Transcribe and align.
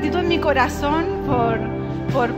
gratitud 0.00 0.20
en 0.20 0.28
mi 0.28 0.38
corazón 0.38 1.04
por, 1.26 1.58
por 2.10 2.30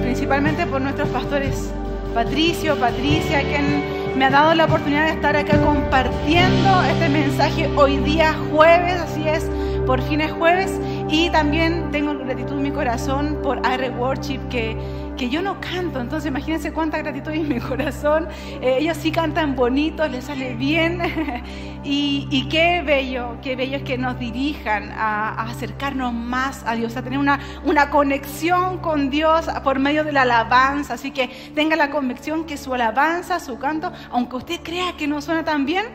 principalmente 0.00 0.64
por 0.64 0.80
nuestros 0.80 1.08
pastores 1.08 1.72
Patricio, 2.14 2.76
Patricia, 2.76 3.40
quien 3.40 4.16
me 4.16 4.26
ha 4.26 4.30
dado 4.30 4.54
la 4.54 4.66
oportunidad 4.66 5.06
de 5.06 5.14
estar 5.14 5.36
acá 5.36 5.60
compartiendo 5.60 6.82
este 6.88 7.08
mensaje 7.08 7.68
hoy 7.74 7.96
día 7.96 8.36
jueves, 8.52 8.94
así 9.00 9.26
es, 9.26 9.50
por 9.86 10.00
fin 10.02 10.20
es 10.20 10.30
jueves. 10.30 10.78
Y 11.10 11.30
también 11.30 11.90
tengo 11.90 12.16
gratitud 12.16 12.52
en 12.52 12.62
mi 12.62 12.70
corazón 12.70 13.40
por 13.42 13.60
Air 13.66 13.92
Worship 13.98 14.38
que 14.48 14.76
que 15.16 15.28
yo 15.28 15.42
no 15.42 15.60
canto, 15.60 16.00
entonces 16.00 16.28
imagínense 16.28 16.72
cuánta 16.72 16.98
gratitud 16.98 17.30
hay 17.30 17.40
en 17.40 17.48
mi 17.48 17.60
corazón. 17.60 18.28
Eh, 18.60 18.78
ellos 18.80 18.96
sí 18.96 19.10
cantan 19.10 19.54
bonito, 19.54 20.06
les 20.08 20.24
sale 20.24 20.54
bien. 20.54 21.00
y, 21.84 22.46
qué 22.50 22.82
bello, 22.82 23.36
qué 23.42 23.56
bello 23.56 23.76
es 23.76 23.82
que 23.82 23.98
nos 23.98 24.18
dirijan 24.18 24.90
a, 24.92 25.42
acercarnos 25.50 26.12
más 26.12 26.64
a 26.66 26.74
Dios, 26.74 26.96
a 26.96 27.02
tener 27.02 27.18
una, 27.18 27.40
una 27.64 27.90
conexión 27.90 28.78
con 28.78 29.10
Dios 29.10 29.46
por 29.62 29.78
medio 29.78 30.04
de 30.04 30.12
la 30.12 30.22
alabanza. 30.22 30.94
Así 30.94 31.10
que 31.10 31.28
tenga 31.54 31.76
la 31.76 31.90
convicción 31.90 32.44
que 32.44 32.56
su 32.56 32.74
alabanza, 32.74 33.40
su 33.40 33.58
canto, 33.58 33.92
aunque 34.10 34.36
usted 34.36 34.60
crea 34.62 34.94
que 34.96 35.06
no 35.06 35.20
suena 35.20 35.44
tan 35.44 35.66
bien, 35.66 35.86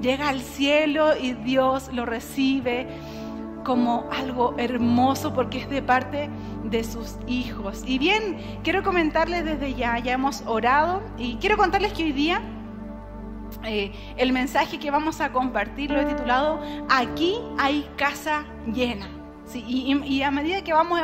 llega 0.00 0.28
al 0.28 0.40
cielo 0.40 1.16
y 1.16 1.32
Dios 1.32 1.90
lo 1.92 2.06
recibe 2.06 2.86
como 3.64 4.08
algo 4.10 4.54
hermoso 4.58 5.34
porque 5.34 5.58
es 5.58 5.70
de 5.70 5.82
parte 5.82 6.30
de 6.64 6.84
sus 6.84 7.16
hijos. 7.26 7.82
Y 7.86 7.98
bien, 7.98 8.38
quiero 8.62 8.82
comentarles 8.82 9.44
desde 9.44 9.74
ya, 9.74 9.98
ya 9.98 10.12
hemos 10.12 10.42
orado 10.46 11.02
y 11.16 11.36
quiero 11.36 11.56
contarles 11.56 11.92
que 11.92 12.04
hoy 12.04 12.12
día 12.12 12.42
eh, 13.64 13.92
el 14.16 14.32
mensaje 14.32 14.78
que 14.78 14.90
vamos 14.90 15.20
a 15.20 15.32
compartir 15.32 15.90
lo 15.90 16.00
he 16.00 16.04
titulado 16.04 16.60
Aquí 16.88 17.38
hay 17.58 17.88
casa 17.96 18.44
llena. 18.72 19.08
y, 19.54 20.22
a 20.22 20.30
medida 20.30 20.62
que 20.62 20.72
vamos, 20.74 21.00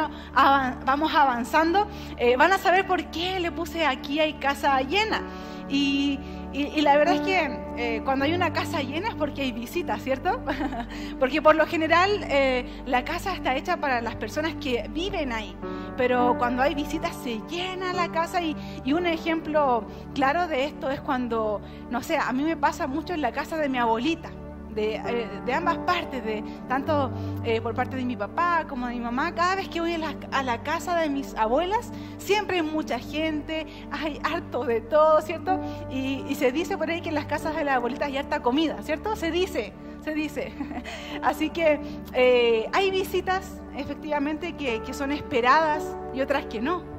vamos 0.85 1.15
avanzando, 1.15 1.89
eh, 2.19 2.37
van 2.37 2.53
a 2.53 2.59
saber 2.59 2.87
por 2.87 3.03
qué 3.07 3.41
le 3.41 3.51
puse 3.51 3.87
aquí 3.87 4.21
hay 4.21 4.35
casa 4.35 4.81
llena. 4.83 5.23
Y, 5.69 6.19
y, 6.55 6.81
la 6.83 6.97
verdad 6.97 7.17
es 7.17 7.21
que 7.23 7.59
eh, 7.77 8.01
cuando 8.05 8.25
hay 8.25 8.33
una 8.33 8.53
casa 8.53 8.81
llena 8.81 9.09
es 9.09 9.15
porque 9.17 9.43
hay 9.43 9.51
visitas, 9.51 10.01
¿cierto? 10.03 10.41
porque 11.19 11.43
por 11.43 11.57
lo 11.57 11.67
general 11.67 12.25
eh, 12.29 12.65
la 12.87 13.05
casa 13.05 13.35
está 13.35 13.57
hecha 13.57 13.79
para 13.79 14.01
las 14.01 14.15
personas 14.15 14.55
que 14.61 14.89
viven 14.91 15.33
ahí. 15.33 15.57
Pero 15.97 16.37
cuando 16.39 16.63
hay 16.63 16.75
visitas 16.75 17.17
se 17.17 17.41
llena 17.49 17.93
la 17.93 18.11
casa 18.13 18.41
y, 18.41 18.57
y 18.85 18.93
un 18.93 19.07
ejemplo 19.07 19.85
claro 20.15 20.47
de 20.47 20.65
esto 20.65 20.91
es 20.91 21.01
cuando, 21.01 21.61
no 21.91 22.03
sé, 22.03 22.19
a 22.19 22.33
mí 22.33 22.45
me 22.45 22.57
pasa 22.57 22.87
mucho 22.87 23.15
en 23.15 23.21
la 23.21 23.33
casa 23.33 23.57
de 23.57 23.69
mi 23.69 23.79
abuelita. 23.79 24.31
Eh, 24.77 25.29
de, 25.45 25.53
ambas 25.53 25.79
partes, 25.79 26.25
de, 26.25 26.43
tanto 26.69 27.11
eh, 27.45 27.61
por 27.61 27.75
parte 27.75 27.97
de 27.97 28.05
mi 28.05 28.17
papá 28.17 28.67
como 28.69 28.87
de 28.87 28.95
mi 28.95 29.01
mamá. 29.01 29.35
Cada 29.35 29.57
vez 29.57 29.69
que 29.69 29.81
voy 29.81 29.95
a 29.95 30.43
la, 30.43 30.63
casa 30.63 30.97
de 30.97 31.09
mis 31.09 31.35
abuelas, 31.37 31.93
siempre 32.19 32.57
hay 32.57 32.63
mucha 32.63 32.99
gente, 32.99 33.67
hay 33.91 34.19
harto 34.25 34.65
de 34.65 34.81
todo, 34.81 35.21
¿cierto? 35.21 35.61
Y, 35.91 36.35
se 36.35 36.51
dice 36.51 36.77
por 36.77 36.91
ahí 36.91 37.01
que 37.01 37.11
en 37.11 37.15
las 37.15 37.27
casas 37.27 37.55
de 37.55 37.65
las 37.65 37.77
abuelitas 37.77 38.11
ya 38.11 38.21
está 38.21 38.41
comida, 38.41 38.83
¿cierto? 38.83 39.15
Se 39.15 39.31
dice, 39.31 39.73
se 40.03 40.15
dice. 40.15 40.53
Así 41.23 41.51
que 41.51 41.81
eh, 42.13 42.69
hay 42.73 42.91
visitas, 42.91 43.61
efectivamente, 43.77 44.55
que 44.57 44.93
son 44.93 45.13
esperadas 45.13 45.97
y 46.13 46.21
otras 46.21 46.47
que 46.47 46.61
no. 46.61 46.94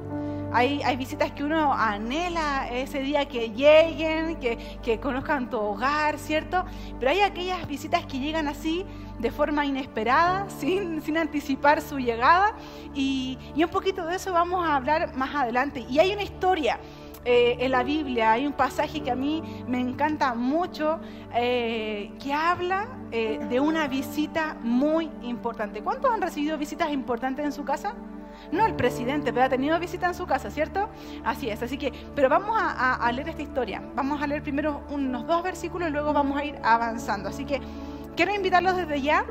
Hay, 0.52 0.96
visitas 0.96 1.32
que 1.32 1.44
uno 1.44 1.72
anhela 1.72 2.68
ese 2.70 3.00
día 3.00 3.26
que 3.26 3.50
lleguen, 3.50 4.36
que, 4.36 5.00
conozcan 5.00 5.50
tu 5.50 5.58
hogar, 5.58 6.18
¿cierto? 6.18 6.64
Pero 6.98 7.10
hay 7.10 7.20
aquellas 7.20 7.66
visitas 7.66 8.06
que 8.06 8.18
llegan 8.18 8.48
así 8.48 8.84
de 9.18 9.30
forma 9.30 9.66
inesperada, 9.66 10.48
sin, 10.58 11.02
sin 11.02 11.18
anticipar 11.18 11.82
su 11.82 11.98
llegada. 11.98 12.54
Y, 12.94 13.38
un 13.56 13.68
poquito 13.68 14.06
de 14.06 14.16
eso 14.16 14.32
vamos 14.32 14.66
a 14.66 14.76
hablar 14.76 15.14
más 15.16 15.34
adelante. 15.34 15.84
Y 15.88 15.98
hay 15.98 16.12
una 16.12 16.22
historia. 16.22 16.78
Eh, 17.28 17.56
en 17.58 17.72
la 17.72 17.82
Biblia 17.82 18.32
hay 18.32 18.46
un 18.46 18.52
pasaje 18.52 19.00
que 19.02 19.10
a 19.10 19.16
mí 19.16 19.42
me 19.66 19.80
encanta 19.80 20.32
mucho 20.34 21.00
eh, 21.34 22.12
que 22.22 22.32
habla 22.32 22.86
eh, 23.10 23.40
de 23.50 23.58
una 23.58 23.88
visita 23.88 24.56
muy 24.62 25.10
importante. 25.22 25.82
¿Cuántos 25.82 26.12
han 26.12 26.22
recibido 26.22 26.56
visitas 26.56 26.92
importantes 26.92 27.44
en 27.44 27.50
su 27.50 27.64
casa? 27.64 27.96
No 28.52 28.66
el 28.66 28.74
presidente, 28.74 29.32
pero 29.32 29.46
ha 29.46 29.48
tenido 29.48 29.78
visita 29.78 30.06
en 30.06 30.14
su 30.14 30.26
casa, 30.26 30.50
¿cierto? 30.50 30.88
Así 31.24 31.48
es, 31.48 31.62
así 31.62 31.78
que, 31.78 31.92
pero 32.14 32.28
vamos 32.28 32.56
a, 32.58 33.10
leer 33.12 33.28
esta 33.28 33.42
historia. 33.42 33.82
Vamos 33.94 34.22
a 34.22 34.26
leer 34.26 34.42
primero 34.42 34.82
unos 34.90 35.26
dos 35.26 35.42
versículos 35.42 35.88
y 35.88 35.92
luego 35.92 36.12
vamos 36.12 36.38
a 36.38 36.44
ir 36.44 36.56
avanzando. 36.62 37.28
Así 37.28 37.44
que 37.44 37.60
quiero 38.16 38.34
invitarlos 38.34 38.76
desde 38.76 39.00
ya 39.00 39.24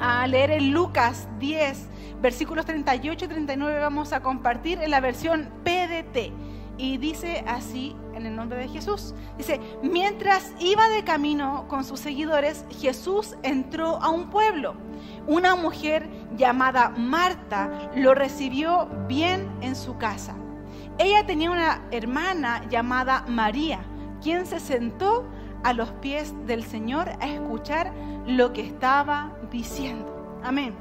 a 0.00 0.26
leer 0.26 0.50
en 0.50 0.72
Lucas 0.72 1.28
10, 1.38 1.88
versículos 2.20 2.66
38 2.66 3.24
y 3.24 3.28
39. 3.28 3.80
Vamos 3.80 4.12
a 4.12 4.20
compartir 4.20 4.80
en 4.80 4.90
la 4.90 5.00
versión 5.00 5.48
PDT. 5.64 6.32
Y 6.78 6.98
dice 6.98 7.42
así 7.46 7.96
en 8.16 8.26
el 8.26 8.34
nombre 8.34 8.58
de 8.58 8.68
Jesús. 8.68 9.14
Dice, 9.38 9.60
mientras 9.82 10.52
iba 10.58 10.88
de 10.88 11.04
camino 11.04 11.66
con 11.68 11.84
sus 11.84 12.00
seguidores, 12.00 12.64
Jesús 12.80 13.36
entró 13.42 14.02
a 14.02 14.08
un 14.08 14.30
pueblo 14.30 14.74
una 15.26 15.56
mujer 15.56 16.08
llamada 16.36 16.90
Marta 16.90 17.90
lo 17.94 18.14
recibió 18.14 18.88
bien 19.08 19.48
en 19.60 19.74
su 19.74 19.96
casa. 19.98 20.34
Ella 20.98 21.26
tenía 21.26 21.50
una 21.50 21.82
hermana 21.90 22.64
llamada 22.68 23.24
María, 23.28 23.80
quien 24.22 24.46
se 24.46 24.60
sentó 24.60 25.26
a 25.62 25.72
los 25.72 25.90
pies 25.94 26.32
del 26.46 26.64
Señor 26.64 27.08
a 27.20 27.28
escuchar 27.28 27.92
lo 28.26 28.52
que 28.52 28.62
estaba 28.62 29.36
diciendo. 29.50 30.40
Amén. 30.42 30.74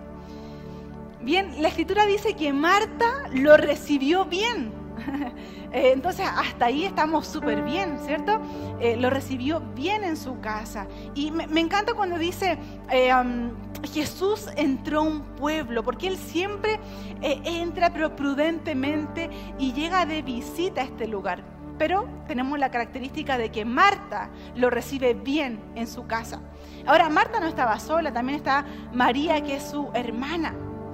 Bien, 1.22 1.62
la 1.62 1.69
escritura 1.69 2.06
dice 2.06 2.35
que 2.35 2.53
Marta 2.53 3.07
lo 3.34 3.57
recibió 3.57 4.25
bien. 4.25 4.84
Eh, 5.72 5.91
entonces, 5.91 6.25
hasta 6.25 6.67
ahí 6.67 6.85
estamos 6.85 7.28
súper 7.28 7.61
bien, 7.61 8.00
¿cierto? 8.06 8.39
Eh, 8.79 8.95
lo 8.95 9.09
recibió 9.09 9.59
bien 9.75 10.06
en 10.06 10.16
su 10.16 10.39
casa. 10.39 10.88
Y 11.13 11.31
me, 11.31 11.59
encanta 11.59 11.94
cuando 11.94 12.17
dice, 12.17 12.57
eh, 12.89 13.11
Jesús 13.83 14.47
entró 14.56 15.00
a 15.00 15.03
un 15.03 15.22
pueblo, 15.35 15.83
porque 15.83 16.07
Él 16.07 16.17
siempre 16.17 16.79
entra, 17.22 17.91
pero 17.91 18.16
prudentemente, 18.16 19.29
y 19.59 19.73
llega 19.73 20.06
de 20.06 20.22
visita 20.22 20.79
a 20.79 20.85
este 20.85 21.07
lugar. 21.07 21.44
Pero 21.77 22.07
tenemos 22.25 22.57
la 22.57 22.72
característica 22.72 23.38
de 23.38 23.51
que 23.51 23.66
Marta 23.66 24.29
lo 24.56 24.69
recibe 24.69 25.13
bien 25.13 25.59
en 25.75 25.88
su 25.88 26.07
casa. 26.07 26.39
Ahora, 26.85 27.09
Marta 27.09 27.41
no 27.41 27.47
estaba 27.47 27.77
sola, 27.79 28.13
también 28.13 28.38
está 28.38 28.66
María, 28.94 29.41
que 29.44 29.57
es 29.57 29.63
su 29.63 29.89
hermana. 29.94 30.53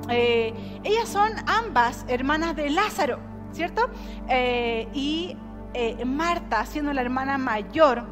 ellas 0.10 1.08
son 1.08 1.34
ambas 1.46 2.04
hermanas 2.08 2.56
de 2.56 2.72
Lázaro. 2.72 3.31
¿Cierto? 3.54 3.90
Eh, 4.28 4.88
y 4.94 5.36
eh, 5.74 6.04
Marta, 6.06 6.66
siendo 6.66 6.94
la 6.94 7.02
hermana 7.02 7.38
mayor, 7.38 8.04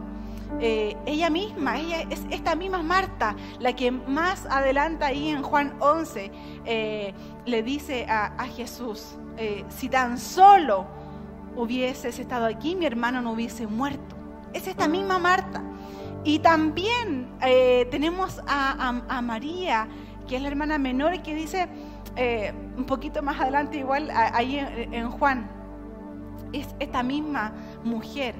eh, 0.59 0.97
ella 1.05 1.29
misma, 1.29 1.79
ella 1.79 2.01
es 2.09 2.21
esta 2.31 2.55
misma 2.55 2.81
Marta, 2.81 3.35
la 3.59 3.75
que 3.75 3.91
más 3.91 4.45
adelanta 4.47 5.07
ahí 5.07 5.29
en 5.29 5.43
Juan 5.43 5.75
11 5.79 6.31
le 7.45 7.63
dice 7.63 8.05
a, 8.09 8.45
Jesús, 8.55 9.17
si 9.69 9.89
tan 9.89 10.17
solo 10.17 10.87
hubieses 11.55 12.17
estado 12.19 12.45
aquí, 12.45 12.75
mi 12.75 12.85
hermano 12.85 13.21
no 13.21 13.33
hubiese 13.33 13.67
muerto. 13.67 14.15
Es 14.53 14.67
esta 14.67 14.87
misma 14.87 15.19
Marta. 15.19 15.61
Y 16.23 16.39
también 16.39 17.29
tenemos 17.91 18.41
a, 18.47 19.21
María, 19.21 19.87
que 20.27 20.37
es 20.37 20.41
la 20.41 20.47
hermana 20.47 20.79
menor, 20.79 21.13
y 21.13 21.19
que 21.19 21.35
dice, 21.35 21.69
eh, 22.15 22.53
un 22.77 22.85
poquito 22.85 23.21
más 23.21 23.39
adelante, 23.39 23.77
igual 23.77 24.09
ahí 24.11 24.57
en, 24.59 25.09
Juan, 25.09 25.49
es 26.53 26.67
esta 26.79 27.03
misma 27.03 27.53
mujer 27.83 28.35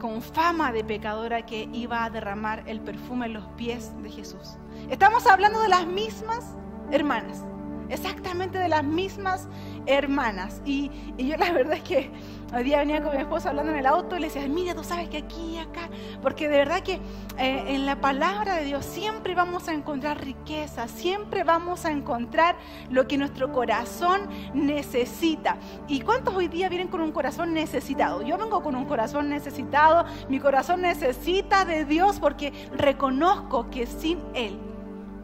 con 0.00 0.20
fama 0.20 0.72
de 0.72 0.82
pecadora 0.82 1.42
que 1.46 1.68
iba 1.72 2.04
a 2.04 2.10
derramar 2.10 2.64
el 2.66 2.80
perfume 2.80 3.26
en 3.26 3.34
los 3.34 3.46
pies 3.56 3.92
de 4.02 4.10
Jesús. 4.10 4.56
Estamos 4.90 5.26
hablando 5.26 5.60
de 5.62 5.68
las 5.68 5.86
mismas 5.86 6.56
hermanas, 6.90 7.44
exactamente 7.92 8.58
de 8.58 8.68
las 8.68 8.84
mismas 8.84 9.48
hermanas. 9.86 10.62
Y, 10.64 10.90
yo 11.18 11.36
la 11.36 11.52
verdad 11.52 11.74
es 11.74 11.82
que 11.82 12.10
hoy 12.54 12.64
día 12.64 12.78
venía 12.78 13.02
con 13.02 13.14
mi 13.14 13.20
esposa 13.20 13.50
hablando 13.50 13.72
en 13.72 13.78
el 13.78 13.86
auto 13.86 14.16
y 14.16 14.20
le 14.20 14.26
decía, 14.26 14.46
mira, 14.48 14.74
tú 14.74 14.82
sabes 14.84 15.08
que 15.08 15.18
aquí 15.18 15.54
y 15.54 15.58
acá, 15.58 15.88
porque 16.20 16.48
de 16.48 16.58
verdad 16.58 16.82
que 16.82 16.94
eh, 17.38 17.64
en 17.68 17.86
la 17.86 18.00
palabra 18.00 18.56
de 18.56 18.64
Dios 18.64 18.84
siempre 18.84 19.34
vamos 19.34 19.68
a 19.68 19.72
encontrar 19.72 20.22
riqueza, 20.24 20.88
siempre 20.88 21.44
vamos 21.44 21.84
a 21.84 21.90
encontrar 21.90 22.56
lo 22.90 23.06
que 23.06 23.18
nuestro 23.18 23.52
corazón 23.52 24.28
necesita. 24.54 25.56
¿Y 25.88 26.00
cuántos 26.00 26.34
hoy 26.34 26.48
día 26.48 26.68
vienen 26.68 26.88
con 26.88 27.00
un 27.00 27.12
corazón 27.12 27.54
necesitado? 27.54 28.22
Yo 28.22 28.38
vengo 28.38 28.62
con 28.62 28.74
un 28.74 28.86
corazón 28.86 29.28
necesitado, 29.28 30.04
mi 30.28 30.40
corazón 30.40 30.82
necesita 30.82 31.64
de 31.64 31.84
Dios 31.84 32.18
porque 32.20 32.52
reconozco 32.72 33.70
que 33.70 33.86
sin 33.86 34.18
Él 34.34 34.58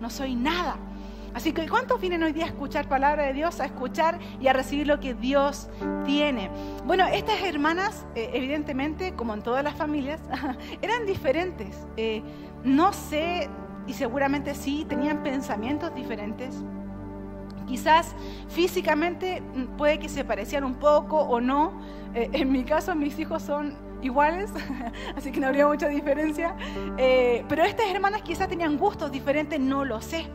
no 0.00 0.10
soy 0.10 0.34
nada. 0.34 0.76
Así 1.38 1.52
que 1.52 1.69
¿cuántos 1.69 2.00
vienen 2.00 2.25
hoy 2.25 2.32
día 2.32 2.46
a 2.46 2.49
escuchar 2.49 2.88
palabra 2.88 3.23
de 3.26 3.32
Dios, 3.32 3.61
a 3.61 3.67
escuchar 3.67 4.19
y 4.40 4.49
a 4.49 4.52
recibir 4.52 4.88
lo 4.88 4.99
que 4.99 5.14
Dios 5.14 5.69
tiene? 6.05 6.50
Bueno, 6.85 7.06
estas 7.06 7.40
hermanas, 7.43 8.06
eh, 8.17 8.31
evidentemente, 8.32 9.14
como 9.14 9.35
en 9.35 9.43
todas 9.43 9.62
las 9.62 9.76
familias, 9.76 10.20
eran 10.82 11.06
diferentes. 11.06 11.87
Eh, 11.96 12.25
no 12.64 12.93
sé, 12.93 13.49
y 13.87 13.93
seguramente 13.93 14.52
sí, 14.56 14.85
tenían 14.88 15.23
pensamientos 15.23 15.94
diferentes, 15.94 16.56
Quizás 17.69 18.17
físicamente 18.49 19.40
mm, 19.40 19.76
puede 19.76 20.00
que 20.00 20.08
se 20.08 20.25
parecieran 20.25 20.64
un 20.64 20.81
poco 20.81 21.20
o 21.20 21.40
no. 21.40 21.81
Eh, 22.14 22.31
en 22.32 22.50
mi 22.50 22.64
caso 22.64 22.96
mis 22.96 23.17
hijos 23.17 23.44
son 23.44 23.76
iguales, 24.02 24.50
así 25.17 25.31
que 25.31 25.38
no 25.38 25.46
habría 25.46 25.69
mucha 25.69 25.87
diferencia. 25.87 26.56
Pero 26.96 27.62
estas 27.62 27.87
hermanas 27.87 28.23
quizás 28.23 28.49
tenían 28.49 28.76
gustos 28.76 29.12
diferentes, 29.12 29.61
no 29.61 29.85
lo 29.85 30.00
sé. 30.00 30.26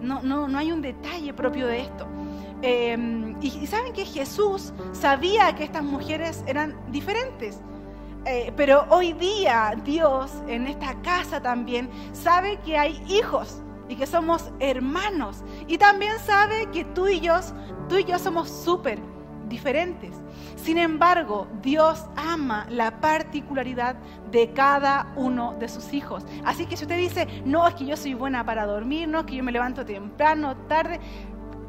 No, 0.00 0.22
no, 0.22 0.48
no 0.48 0.58
hay 0.58 0.72
un 0.72 0.82
detalle 0.82 1.32
propio 1.34 1.66
de 1.66 1.82
esto. 1.82 2.06
Em, 2.62 3.36
y, 3.40 3.66
saben 3.66 3.92
que 3.92 4.04
Jesús 4.04 4.72
sabía 4.92 5.54
que 5.54 5.64
estas 5.64 5.82
mujeres 5.82 6.44
eran 6.46 6.76
diferentes. 6.90 7.60
Eh, 8.26 8.52
pero 8.54 8.84
hoy 8.90 9.14
día 9.14 9.74
Dios 9.82 10.30
en 10.46 10.66
esta 10.66 10.94
casa 11.00 11.40
también 11.40 11.88
sabe 12.12 12.58
que 12.58 12.76
hay 12.76 13.02
hijos 13.08 13.62
y 13.88 13.96
que 13.96 14.06
somos 14.06 14.50
hermanos. 14.60 15.42
Y 15.66 15.78
también 15.78 16.18
sabe 16.18 16.68
que 16.70 16.84
tú 16.84 17.08
y 17.08 17.20
yo, 17.20 17.40
tú 17.88 17.96
y 17.96 18.04
yo 18.04 18.18
somos 18.18 18.50
súper 18.50 18.98
diferentes. 19.48 20.12
Sin 20.62 20.76
embargo, 20.76 21.48
Dios 21.62 22.04
ama 22.16 22.66
la 22.68 23.00
particularidad 23.00 23.96
de 24.30 24.52
cada 24.52 25.12
uno 25.16 25.54
de 25.58 25.68
sus 25.68 25.92
hijos. 25.92 26.24
Así 26.44 26.66
que 26.66 26.76
si 26.76 26.84
usted 26.84 26.98
dice, 26.98 27.26
no, 27.44 27.66
es 27.66 27.74
que 27.74 27.86
yo 27.86 27.96
soy 27.96 28.14
buena 28.14 28.44
para 28.44 28.66
dormir, 28.66 29.08
no, 29.08 29.20
es 29.20 29.26
que 29.26 29.36
yo 29.36 29.42
me 29.42 29.52
levanto 29.52 29.86
temprano, 29.86 30.56
tarde, 30.68 31.00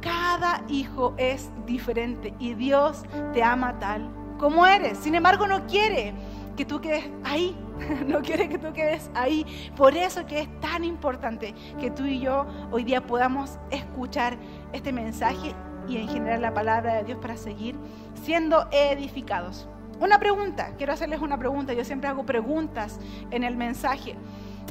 cada 0.01 0.63
hijo 0.67 1.13
es 1.17 1.51
diferente 1.65 2.33
y 2.37 2.53
Dios 2.55 3.03
te 3.33 3.43
ama 3.43 3.79
tal 3.79 4.09
como 4.37 4.65
eres. 4.65 4.97
Sin 4.97 5.15
embargo, 5.15 5.47
no 5.47 5.65
quiere 5.67 6.13
que 6.57 6.65
tú 6.65 6.81
quedes 6.81 7.09
ahí, 7.23 7.55
no 8.07 8.21
quiere 8.21 8.49
que 8.49 8.57
tú 8.57 8.73
quedes 8.73 9.09
ahí. 9.13 9.45
Por 9.77 9.95
eso 9.95 10.25
que 10.25 10.41
es 10.41 10.59
tan 10.59 10.83
importante 10.83 11.53
que 11.79 11.91
tú 11.91 12.05
y 12.05 12.19
yo 12.19 12.45
hoy 12.71 12.83
día 12.83 13.05
podamos 13.05 13.57
escuchar 13.69 14.37
este 14.73 14.91
mensaje 14.91 15.55
y 15.91 15.97
en 15.97 16.07
general 16.07 16.41
la 16.41 16.53
palabra 16.53 16.95
de 16.95 17.03
Dios 17.03 17.19
para 17.21 17.35
seguir 17.35 17.75
siendo 18.23 18.67
edificados. 18.71 19.67
Una 19.99 20.19
pregunta, 20.19 20.73
quiero 20.77 20.93
hacerles 20.93 21.19
una 21.21 21.37
pregunta, 21.37 21.73
yo 21.73 21.83
siempre 21.83 22.09
hago 22.09 22.25
preguntas 22.25 22.99
en 23.29 23.43
el 23.43 23.55
mensaje. 23.57 24.15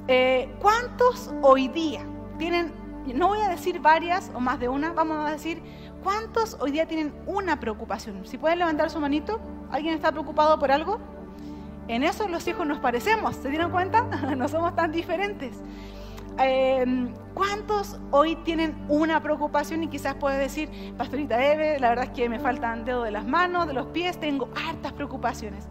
Eh, 0.08 0.48
¿Cuántos 0.60 1.30
hoy 1.42 1.68
día 1.68 2.00
tienen, 2.38 2.72
no 3.14 3.28
voy 3.28 3.40
a 3.40 3.48
decir 3.48 3.80
varias 3.80 4.30
o 4.34 4.40
más 4.40 4.58
de 4.58 4.68
una, 4.68 4.92
vamos 4.92 5.28
a 5.28 5.30
decir, 5.30 5.62
¿cuántos 6.02 6.56
hoy 6.58 6.70
día 6.70 6.86
tienen 6.86 7.12
una 7.26 7.60
preocupación? 7.60 8.26
Si 8.26 8.38
pueden 8.38 8.58
levantar 8.58 8.90
su 8.90 8.98
manito, 8.98 9.40
¿alguien 9.70 9.94
está 9.94 10.10
preocupado 10.10 10.58
por 10.58 10.72
algo? 10.72 10.98
En 11.86 12.02
eso 12.02 12.26
los 12.28 12.46
hijos 12.48 12.66
nos 12.66 12.78
parecemos, 12.78 13.36
¿se 13.36 13.50
dieron 13.50 13.70
cuenta? 13.70 14.02
no 14.36 14.48
somos 14.48 14.74
tan 14.74 14.90
diferentes. 14.90 15.60
Em, 16.38 17.12
¿Cuántos 17.34 17.98
hoy 18.10 18.36
tienen 18.36 18.76
una 18.88 19.22
preocupación 19.22 19.82
y 19.82 19.88
quizás 19.88 20.14
puede 20.14 20.36
decir, 20.36 20.68
Pastorita 20.98 21.42
Eve, 21.44 21.78
la 21.78 21.90
verdad 21.90 22.06
es 22.06 22.10
que 22.10 22.28
me 22.28 22.38
faltan 22.38 22.84
dedos 22.84 23.04
de 23.04 23.10
las 23.10 23.26
manos, 23.26 23.66
de 23.66 23.72
los 23.72 23.86
pies, 23.86 24.18
tengo 24.18 24.48
hartas 24.66 24.92
preocupaciones? 24.92 25.68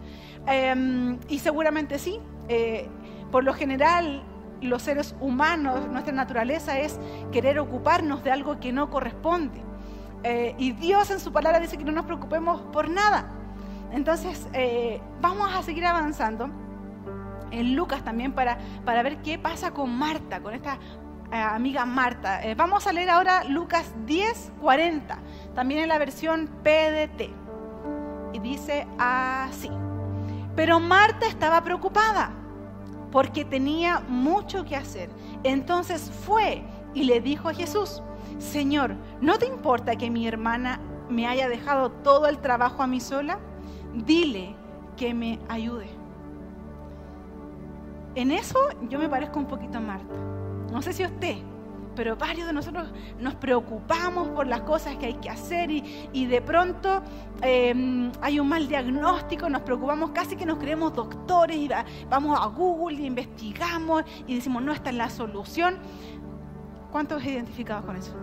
Em, 0.48 1.20
y 1.28 1.40
seguramente 1.40 2.00
sí. 2.00 2.20
Eh, 2.48 2.88
por 3.32 3.44
lo 3.44 3.54
general, 3.54 4.24
los 4.62 4.82
seres 4.82 5.16
humanos, 5.20 5.88
nuestra 5.90 6.14
naturaleza 6.14 6.80
es 6.80 7.00
querer 7.32 7.60
ocuparnos 7.60 8.24
de 8.24 8.32
algo 8.32 8.60
que 8.60 8.72
no 8.72 8.90
corresponde. 8.90 9.62
Eh, 10.24 10.56
y 10.58 10.72
Dios 10.72 11.12
en 11.12 11.20
su 11.20 11.32
palabra 11.32 11.60
dice 11.60 11.78
que 11.78 11.84
no 11.84 11.92
nos 11.92 12.06
preocupemos 12.06 12.62
por 12.74 12.90
nada. 12.90 13.30
Entonces, 13.92 14.48
eh, 14.54 15.02
vamos 15.22 15.54
a 15.54 15.64
seguir 15.64 15.86
avanzando 15.86 16.50
en 17.52 17.76
Lucas 17.76 18.04
también 18.04 18.34
para, 18.34 18.58
para 18.86 19.04
ver 19.04 19.22
qué 19.22 19.38
pasa 19.38 19.72
con 19.72 19.90
Marta, 19.96 20.42
con 20.42 20.54
esta 20.54 20.80
eh, 21.32 21.36
amiga 21.36 21.86
Marta. 21.86 22.44
Eh, 22.44 22.56
vamos 22.56 22.88
a 22.88 22.94
leer 22.94 23.10
ahora 23.10 23.44
Lucas 23.44 23.94
10, 24.06 24.54
40, 24.62 25.20
también 25.54 25.82
en 25.82 25.90
la 25.90 26.00
versión 26.00 26.48
PDT. 26.64 27.30
Y 28.34 28.40
dice 28.40 28.88
así. 28.98 29.70
Pero 30.56 30.80
Marta 30.80 31.28
estaba 31.28 31.64
preocupada 31.64 32.32
porque 33.12 33.46
tenía 33.46 34.02
mucho 34.08 34.66
que 34.66 34.76
hacer. 34.76 35.10
Entonces 35.44 36.12
fue 36.26 36.64
y 36.94 37.04
le 37.04 37.22
dijo 37.22 37.50
a 37.50 37.54
Jesús, 37.54 38.02
Señor, 38.40 38.96
¿no 39.22 39.38
te 39.38 39.46
importa 39.46 39.96
que 39.96 40.10
mi 40.10 40.28
hermana 40.28 40.80
me 41.10 41.28
haya 41.28 41.48
dejado 41.50 41.92
todo 41.92 42.28
el 42.28 42.40
trabajo 42.40 42.84
a 42.84 42.88
mí 42.88 43.00
sola? 43.00 43.40
Dile 43.94 44.56
que 44.98 45.14
me 45.14 45.40
ayude. 45.48 45.99
En 48.16 48.32
eso 48.32 48.60
yo 48.90 49.00
me 49.00 49.08
parezco 49.08 49.40
un 49.40 49.46
poquito 49.46 49.78
a 49.78 49.82
Marta. 49.82 50.14
No 50.72 50.82
sé 50.82 50.94
si 50.94 51.04
usted, 51.04 51.38
pero 51.96 52.16
varios 52.16 52.48
de 52.48 52.54
nosotros 52.54 52.88
nos 53.20 53.36
preocupamos 53.36 54.30
por 54.30 54.48
las 54.48 54.62
cosas 54.62 54.96
que 54.96 55.08
hay 55.08 55.16
que 55.16 55.30
hacer 55.30 55.70
y, 55.70 56.26
de 56.28 56.42
pronto 56.42 57.02
em, 57.42 58.12
hay 58.22 58.40
un 58.40 58.48
mal 58.48 58.68
diagnóstico, 58.68 59.50
nos 59.50 59.64
preocupamos, 59.64 60.12
casi 60.12 60.36
que 60.36 60.46
nos 60.46 60.60
creemos 60.60 60.94
doctores 60.94 61.58
y 61.58 61.70
vamos 62.10 62.40
a 62.40 62.46
Google 62.46 63.02
y 63.02 63.06
investigamos 63.06 64.04
y 64.28 64.36
decimos, 64.36 64.64
no, 64.64 64.72
esta 64.72 64.92
es 64.92 64.96
la 64.96 65.10
solución. 65.10 65.78
¿Cuántos 66.92 67.24
identificados 67.26 67.86
con 67.86 67.98
eso? 67.98 68.16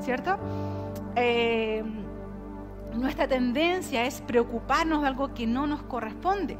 ¿Cierto? 0.00 0.38
Em, 1.16 2.04
nuestra 2.94 3.26
tendencia 3.26 4.04
es 4.04 4.20
preocuparnos 4.20 5.00
de 5.02 5.08
algo 5.08 5.32
que 5.32 5.46
no 5.46 5.66
nos 5.66 5.82
corresponde. 5.82 6.58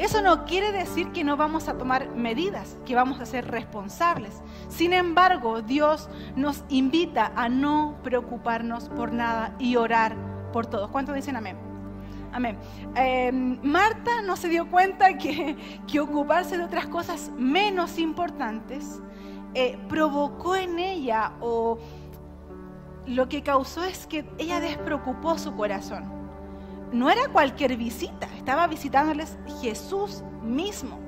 Eso 0.00 0.22
no 0.22 0.46
quiere 0.46 0.72
decir 0.72 1.12
que 1.12 1.24
no 1.24 1.36
vamos 1.36 1.68
a 1.68 1.76
tomar 1.76 2.08
medidas, 2.16 2.78
que 2.86 2.94
vamos 2.94 3.20
a 3.20 3.26
ser 3.26 3.46
responsables. 3.50 4.32
Sin 4.70 4.94
embargo, 4.94 5.60
Dios 5.60 6.08
nos 6.36 6.64
invita 6.70 7.30
a 7.36 7.50
no 7.50 7.98
preocuparnos 8.02 8.88
por 8.88 9.12
nada 9.12 9.54
y 9.58 9.76
orar 9.76 10.16
por 10.54 10.64
todos. 10.64 10.90
¿Cuántos 10.90 11.14
dicen 11.14 11.36
amén? 11.36 11.58
Amén. 12.32 12.56
Em, 12.94 13.60
Marta 13.62 14.22
no 14.22 14.36
se 14.36 14.48
dio 14.48 14.70
cuenta 14.70 15.18
que, 15.18 15.58
ocuparse 16.00 16.56
de 16.56 16.64
otras 16.64 16.86
cosas 16.86 17.30
menos 17.36 17.98
importantes 17.98 19.02
eh, 19.52 19.78
provocó 19.86 20.56
en 20.56 20.78
ella 20.78 21.32
o 21.42 21.78
lo 23.04 23.28
que 23.28 23.42
causó 23.42 23.84
es 23.84 24.06
que 24.06 24.24
ella 24.38 24.60
despreocupó 24.60 25.36
su 25.36 25.54
corazón 25.54 26.19
no 26.92 27.10
era 27.10 27.28
cualquier 27.28 27.76
visita, 27.76 28.28
estaba 28.36 28.66
visitándoles 28.66 29.38
Jesús 29.60 30.24
mismo. 30.42 30.98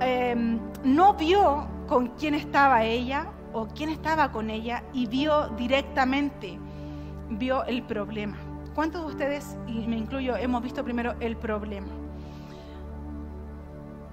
Em, 0.00 0.58
no 0.84 1.14
vio 1.14 1.66
con 1.86 2.08
quién 2.08 2.34
estaba 2.34 2.84
ella 2.84 3.26
o 3.52 3.66
quién 3.66 3.90
estaba 3.90 4.32
con 4.32 4.48
ella 4.48 4.82
y 4.92 5.06
vio 5.06 5.48
directamente, 5.50 6.58
vio 7.30 7.64
el 7.64 7.82
problema. 7.82 8.36
¿Cuántos 8.74 9.02
de 9.02 9.08
ustedes, 9.08 9.56
y 9.66 9.86
me 9.86 9.98
incluyo, 9.98 10.36
hemos 10.36 10.62
visto 10.62 10.84
primero 10.84 11.14
el 11.20 11.36
problema? 11.36 11.88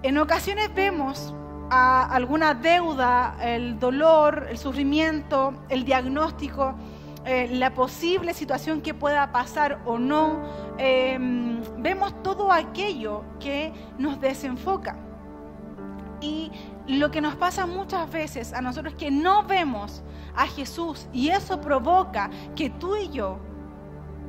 En 0.04 0.18
ocasiones 0.18 0.74
vemos 0.74 1.34
a 1.70 2.04
alguna 2.14 2.54
deuda, 2.54 3.38
el 3.42 3.80
dolor, 3.80 4.48
el 4.50 4.58
sufrimiento, 4.58 5.54
el 5.70 5.86
diagnóstico, 5.86 6.76
eh, 7.28 7.50
la 7.52 7.74
posible 7.74 8.34
situación 8.34 8.82
que 8.82 8.94
pueda 8.94 9.34
pasar 9.34 9.82
o 9.86 10.00
no, 10.00 10.42
em, 10.78 11.62
vemos 11.78 12.24
todo 12.24 12.54
aquello 12.54 13.26
que 13.38 13.74
nos 13.98 14.22
desenfoca. 14.22 14.96
Y 16.22 16.52
lo 16.88 17.12
que 17.12 17.20
nos 17.20 17.36
pasa 17.36 17.66
muchas 17.66 18.10
veces 18.10 18.54
a 18.54 18.62
nosotros 18.62 18.94
es 18.94 18.98
que 18.98 19.12
no 19.12 19.44
vemos 19.44 20.04
a 20.38 20.48
Jesús 20.48 21.10
y 21.12 21.28
eso 21.28 21.60
provoca 21.60 22.30
que 22.56 22.70
tú 22.70 22.96
y 22.96 23.10
yo 23.10 23.40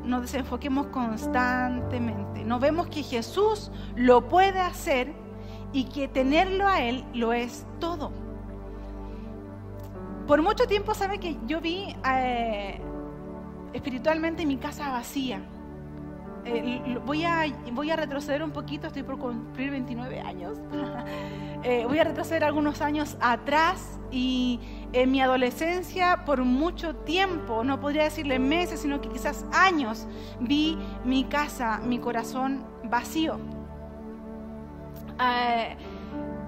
nos 0.02 0.22
desenfoquemos 0.22 0.88
constantemente. 0.88 2.42
No 2.42 2.58
vemos 2.58 2.88
que 2.88 3.04
Jesús 3.04 3.70
lo 3.94 4.28
puede 4.28 4.58
hacer 4.58 5.14
y 5.72 5.84
que 5.84 6.08
tenerlo 6.08 6.66
a 6.66 6.82
Él 6.82 7.04
lo 7.14 7.32
es 7.32 7.64
todo. 7.78 8.10
Por 10.26 10.42
mucho 10.42 10.66
tiempo, 10.66 10.94
¿sabe 10.94 11.18
que 11.18 11.38
yo 11.46 11.60
vi 11.60 11.96
eh, 12.06 12.82
espiritualmente 13.72 14.46
mi 14.46 14.56
casa 14.56 14.90
vacía? 14.90 15.40
Eh, 16.44 16.98
voy, 17.04 17.24
a, 17.24 17.44
voy 17.72 17.90
a 17.90 17.96
retroceder 17.96 18.42
un 18.42 18.52
poquito, 18.52 18.86
estoy 18.86 19.02
por 19.02 19.18
cumplir 19.18 19.70
29 19.70 20.20
años. 20.20 20.58
Eh, 21.64 21.86
voy 21.88 21.98
a 21.98 22.04
retroceder 22.04 22.44
algunos 22.44 22.80
años 22.82 23.16
atrás 23.20 23.98
y 24.12 24.60
en 24.92 25.10
mi 25.10 25.20
adolescencia, 25.20 26.22
por 26.24 26.44
mucho 26.44 26.94
tiempo, 26.94 27.64
no 27.64 27.80
podría 27.80 28.04
decirle 28.04 28.38
meses, 28.38 28.78
sino 28.78 29.00
que 29.00 29.08
quizás 29.08 29.44
años, 29.52 30.06
vi 30.38 30.78
mi 31.04 31.24
casa, 31.24 31.80
mi 31.82 31.98
corazón 31.98 32.64
vacío. 32.84 33.40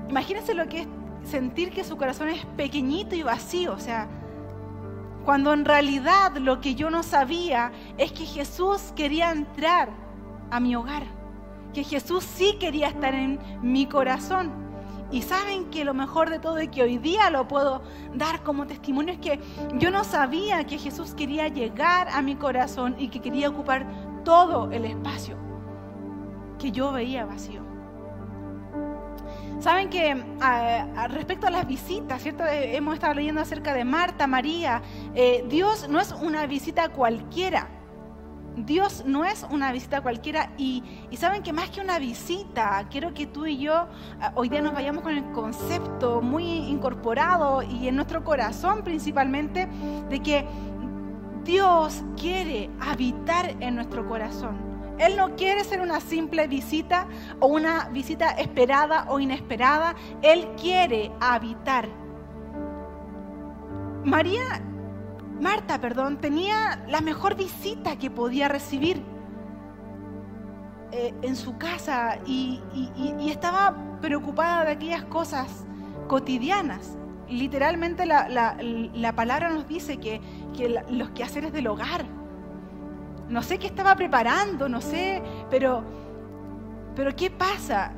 imagínense 0.09 0.55
lo 0.55 0.69
que 0.69 0.83
es 0.83 0.89
sentir 1.25 1.73
que 1.73 1.83
su 1.83 1.97
corazón 1.97 2.29
es 2.29 2.45
pequeñito 2.57 3.17
y 3.17 3.25
vacío, 3.25 3.73
o 3.73 3.81
sea, 3.81 4.07
cuando 5.25 5.53
en 5.53 5.65
realidad 5.65 6.37
lo 6.37 6.61
que 6.61 6.75
yo 6.75 6.91
no 6.91 7.03
sabía 7.03 7.73
es 7.99 8.13
que 8.13 8.25
Jesús 8.25 8.93
quería 8.97 9.31
entrar 9.31 9.91
a 10.51 10.61
mi 10.61 10.75
hogar, 10.75 11.05
que 11.73 11.85
Jesús 11.85 12.25
sí 12.25 12.57
quería 12.59 12.89
estar 12.89 13.15
en 13.15 13.39
mi 13.63 13.87
corazón. 13.87 14.51
Y 15.13 15.23
saben 15.23 15.71
que 15.71 15.85
lo 15.85 15.93
mejor 15.93 16.31
de 16.31 16.39
todo 16.39 16.63
y 16.63 16.69
que 16.69 16.85
hoy 16.85 16.99
día 16.99 17.31
lo 17.31 17.49
puedo 17.49 17.83
dar 18.15 18.43
como 18.45 18.67
testimonio 18.67 19.15
es 19.15 19.21
que 19.21 19.41
yo 19.75 19.91
no 19.91 20.05
sabía 20.05 20.65
que 20.65 20.79
Jesús 20.79 21.15
quería 21.15 21.49
llegar 21.49 22.09
a 22.11 22.23
mi 22.23 22.37
corazón 22.37 22.95
y 22.97 23.09
que 23.09 23.21
quería 23.21 23.49
ocupar 23.49 23.87
todo 24.25 24.71
el 24.71 24.85
espacio 24.85 25.37
que 26.61 26.71
yo 26.71 26.93
veía 26.93 27.25
vacío. 27.25 27.70
Saben 29.61 29.91
que 29.91 30.17
respecto 31.09 31.47
a 31.47 31.51
las 31.51 31.67
visitas, 31.67 32.23
¿cierto? 32.23 32.47
Eh, 32.47 32.77
hemos 32.77 32.95
estado 32.95 33.13
leyendo 33.13 33.43
acerca 33.43 33.75
de 33.75 33.85
Marta, 33.85 34.27
María. 34.27 34.81
Eh, 35.15 35.45
Dios 35.51 35.87
no 35.87 36.01
es 36.01 36.13
una 36.13 36.47
visita 36.47 36.89
cualquiera. 36.89 37.69
Dios 38.57 39.05
no 39.07 39.25
es 39.27 39.47
una 39.51 39.71
visita 39.71 40.01
cualquiera 40.01 40.51
y, 40.57 40.83
saben 41.17 41.43
que 41.43 41.53
más 41.53 41.69
que 41.71 41.83
una 41.83 41.99
visita, 41.99 42.87
quiero 42.91 43.13
que 43.13 43.27
tú 43.27 43.47
y 43.47 43.59
yo 43.59 43.87
ah, 44.21 44.33
hoy 44.35 44.49
día 44.49 44.61
nos 44.61 44.73
vayamos 44.73 45.03
con 45.03 45.17
el 45.17 45.31
concepto 45.33 46.21
muy 46.21 46.45
incorporado 46.45 47.63
y 47.63 47.87
en 47.87 47.97
nuestro 47.97 48.25
corazón 48.25 48.83
principalmente 48.83 49.69
de 50.09 50.21
que 50.21 50.47
Dios 51.45 52.03
quiere 52.17 52.71
habitar 52.81 53.57
en 53.61 53.77
nuestro 53.77 54.07
corazón. 54.07 54.70
Él 55.01 55.17
no 55.17 55.35
quiere 55.35 55.65
ser 55.65 55.81
una 55.81 56.01
simple 56.01 56.47
visita 56.47 57.07
o 57.41 57.47
una 57.47 57.89
visita 57.89 58.31
esperada 58.33 59.07
o 59.09 59.19
inesperada. 59.19 59.95
Él 60.23 60.49
quiere 60.61 61.11
habitar. 61.21 61.89
María 64.05 64.63
Marta, 65.41 65.81
perdón, 65.81 66.19
tenía 66.19 66.85
la 66.87 67.01
mejor 67.01 67.35
visita 67.35 67.97
que 67.97 68.11
podía 68.11 68.49
recibir 68.49 69.03
eh, 70.93 71.15
en 71.23 71.35
su 71.35 71.57
casa 71.57 72.19
y, 72.27 72.61
estaba 73.31 73.75
preocupada 74.03 74.67
de 74.67 74.73
aquellas 74.73 75.05
cosas 75.05 75.65
cotidianas. 76.09 76.99
Literalmente 77.29 78.05
la, 78.05 79.13
palabra 79.17 79.49
nos 79.49 79.67
dice 79.67 79.97
que, 79.97 80.21
los 80.91 81.11
quehaceres 81.11 81.53
del 81.55 81.69
hogar. 81.69 82.20
No 83.31 83.43
sé 83.43 83.59
qué 83.59 83.69
estaba 83.69 83.95
preparando, 83.95 84.69
no 84.69 84.81
sé, 84.81 85.23
pero, 85.49 85.83
pero 86.95 87.15
¿qué 87.17 87.31
pasa? 87.31 87.95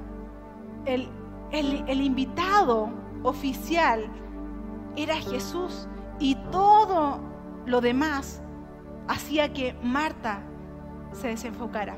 el, 0.84 2.00
invitado 2.00 2.90
oficial 3.22 4.06
era 4.96 5.14
Jesús 5.16 5.88
y 6.18 6.34
todo 6.50 7.20
lo 7.66 7.80
demás 7.80 8.42
hacía 9.08 9.52
que 9.52 9.74
Marta 9.82 10.40
se 11.12 11.28
desenfocara. 11.28 11.96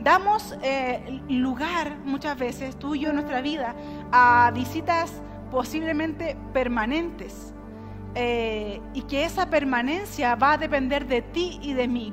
Damos 0.00 0.56
eh, 0.62 1.20
lugar 1.28 1.98
muchas 2.04 2.38
veces, 2.38 2.78
tú 2.78 2.94
y 2.94 3.00
yo 3.00 3.10
en 3.10 3.16
nuestra 3.16 3.40
vida, 3.40 3.74
a 4.12 4.50
visitas 4.54 5.22
posiblemente 5.50 6.36
permanentes. 6.52 7.54
Eh, 8.16 8.80
y 8.92 9.02
que 9.02 9.24
esa 9.24 9.50
permanencia 9.50 10.34
va 10.34 10.52
a 10.52 10.58
depender 10.58 11.06
de 11.06 11.22
ti 11.22 11.60
y 11.62 11.74
de 11.74 11.86
mí. 11.86 12.12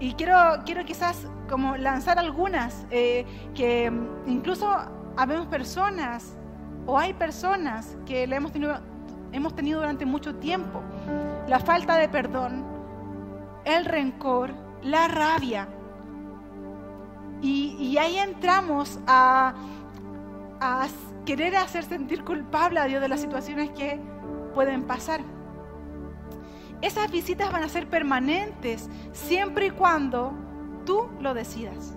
Y 0.00 0.14
quiero, 0.14 0.36
quiero 0.64 0.84
quizás 0.84 1.26
como 1.48 1.76
lanzar 1.76 2.18
algunas, 2.18 2.86
eh, 2.90 3.26
que 3.54 3.90
incluso 4.26 4.68
habemos 5.16 5.46
personas 5.48 6.36
o 6.86 6.98
hay 6.98 7.12
personas 7.14 7.96
que 8.06 8.26
le 8.26 8.36
hemos 8.36 8.52
tenido, 8.52 8.78
hemos 9.32 9.54
tenido 9.54 9.80
durante 9.80 10.06
mucho 10.06 10.36
tiempo 10.36 10.80
la 11.48 11.58
falta 11.58 11.96
de 11.96 12.08
perdón, 12.08 12.64
el 13.64 13.84
rencor, 13.84 14.54
la 14.82 15.08
rabia. 15.08 15.68
Y, 17.40 17.96
ahí 17.98 18.18
entramos 18.18 18.98
a 19.06 19.54
querer 21.24 21.56
hacer 21.56 21.84
sentir 21.84 22.24
culpable 22.24 22.80
a 22.80 22.84
Dios 22.84 23.00
de 23.00 23.08
las 23.08 23.20
situaciones 23.20 23.70
que 23.70 24.00
pueden 24.54 24.84
pasar. 24.84 25.20
Esas 26.80 27.10
visitas 27.10 27.50
van 27.50 27.64
a 27.64 27.68
ser 27.68 27.88
permanentes 27.88 28.88
siempre 29.12 29.66
y 29.66 29.70
cuando 29.70 30.32
tú 30.86 31.08
lo 31.20 31.34
decidas. 31.34 31.94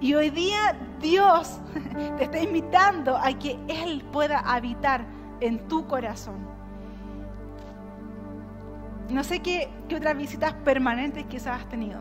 Y 0.00 0.14
hoy 0.14 0.30
día 0.30 0.76
Dios 1.00 1.58
te 2.18 2.24
está 2.24 2.38
invitando 2.38 3.16
a 3.16 3.32
que 3.32 3.58
Él 3.68 4.04
pueda 4.12 4.40
habitar 4.40 5.04
en 5.40 5.66
tu 5.68 5.86
corazón. 5.86 6.36
No 9.10 9.24
sé 9.24 9.40
qué, 9.40 9.68
otras 9.94 10.16
visitas 10.16 10.52
permanentes 10.52 11.24
quizás 11.24 11.62
has 11.62 11.68
tenido, 11.68 12.00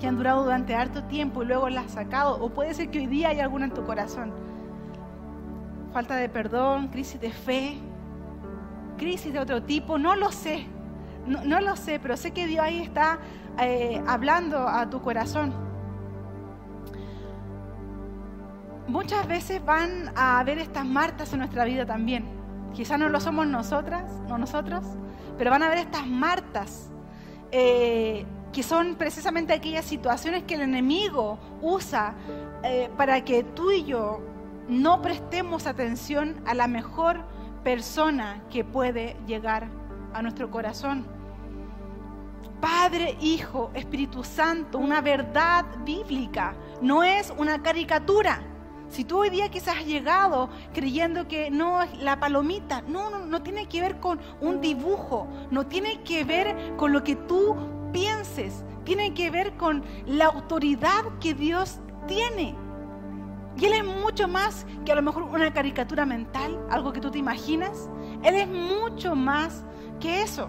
que 0.00 0.06
han 0.06 0.16
durado 0.16 0.44
durante 0.44 0.74
harto 0.74 1.02
tiempo 1.04 1.42
y 1.42 1.46
luego 1.46 1.68
las 1.68 1.86
has 1.86 1.92
sacado, 1.92 2.42
o 2.42 2.50
puede 2.50 2.74
ser 2.74 2.90
que 2.90 3.00
hoy 3.00 3.06
día 3.06 3.30
hay 3.30 3.40
alguna 3.40 3.64
en 3.64 3.74
tu 3.74 3.84
corazón. 3.84 4.32
Falta 5.92 6.16
de 6.16 6.28
perdón, 6.28 6.88
crisis 6.88 7.20
de 7.20 7.30
fe, 7.30 7.78
crisis 8.96 9.32
de 9.32 9.40
otro 9.40 9.62
tipo, 9.62 9.98
no 9.98 10.14
lo 10.14 10.30
sé, 10.30 10.66
no, 11.26 11.60
lo 11.60 11.76
sé, 11.76 11.98
pero 12.00 12.16
sé 12.16 12.32
que 12.32 12.46
Dios 12.46 12.64
ahí 12.64 12.80
está 12.80 13.18
eh, 13.58 14.02
hablando 14.06 14.68
a 14.68 14.88
tu 14.90 15.00
corazón. 15.00 15.52
Muchas 18.86 19.26
veces 19.26 19.64
van 19.64 20.12
a 20.14 20.38
haber 20.38 20.58
estas 20.58 20.84
martas 20.84 21.32
en 21.32 21.38
nuestra 21.38 21.64
vida 21.64 21.86
también. 21.86 22.26
Quizás 22.74 22.98
no 22.98 23.08
lo 23.08 23.20
somos 23.20 23.46
nosotras, 23.46 24.10
no 24.28 24.36
nosotros, 24.36 24.84
pero 25.38 25.50
van 25.50 25.62
a 25.62 25.68
ver 25.68 25.78
estas 25.78 26.06
martas, 26.06 26.90
eh, 27.50 28.26
que 28.52 28.62
son 28.62 28.96
precisamente 28.96 29.52
aquellas 29.52 29.84
situaciones 29.84 30.42
que 30.44 30.54
el 30.54 30.62
enemigo 30.62 31.38
usa 31.62 32.14
eh, 32.62 32.90
para 32.96 33.24
que 33.24 33.42
tú 33.42 33.70
y 33.70 33.84
yo 33.84 34.20
no 34.68 35.02
prestemos 35.02 35.66
atención 35.66 36.36
a 36.46 36.54
la 36.54 36.66
mejor 36.66 37.24
persona 37.62 38.42
que 38.50 38.64
puede 38.64 39.16
llegar 39.26 39.68
a 40.12 40.22
nuestro 40.22 40.50
corazón. 40.50 41.13
Padre, 42.64 43.18
Hijo, 43.20 43.70
Espíritu 43.74 44.24
Santo, 44.24 44.78
una 44.78 45.02
verdad 45.02 45.66
bíblica, 45.84 46.56
no 46.80 47.02
es 47.02 47.30
una 47.36 47.62
caricatura. 47.62 48.40
Si 48.88 49.04
tú 49.04 49.18
hoy 49.18 49.28
día 49.28 49.50
quizás 49.50 49.76
has 49.76 49.84
llegado 49.84 50.48
creyendo 50.72 51.28
que 51.28 51.50
no 51.50 51.82
es 51.82 51.94
la 51.98 52.18
palomita, 52.18 52.80
no, 52.88 53.10
no, 53.10 53.18
no 53.26 53.42
tiene 53.42 53.68
que 53.68 53.82
ver 53.82 54.00
con 54.00 54.18
un 54.40 54.62
dibujo, 54.62 55.28
no 55.50 55.66
tiene 55.66 56.00
que 56.04 56.24
ver 56.24 56.74
con 56.78 56.94
lo 56.94 57.04
que 57.04 57.16
tú 57.16 57.54
pienses, 57.92 58.64
tiene 58.84 59.12
que 59.12 59.30
ver 59.30 59.58
con 59.58 59.84
la 60.06 60.24
autoridad 60.24 61.04
que 61.20 61.34
Dios 61.34 61.80
tiene. 62.06 62.54
Y 63.58 63.66
Él 63.66 63.74
es 63.74 63.84
mucho 63.84 64.26
más 64.26 64.64
que 64.86 64.92
a 64.92 64.94
lo 64.94 65.02
mejor 65.02 65.24
una 65.24 65.52
caricatura 65.52 66.06
mental, 66.06 66.58
algo 66.70 66.94
que 66.94 67.00
tú 67.02 67.10
te 67.10 67.18
imaginas. 67.18 67.90
Él 68.22 68.36
es 68.36 68.48
mucho 68.48 69.14
más 69.14 69.66
que 70.00 70.22
eso. 70.22 70.48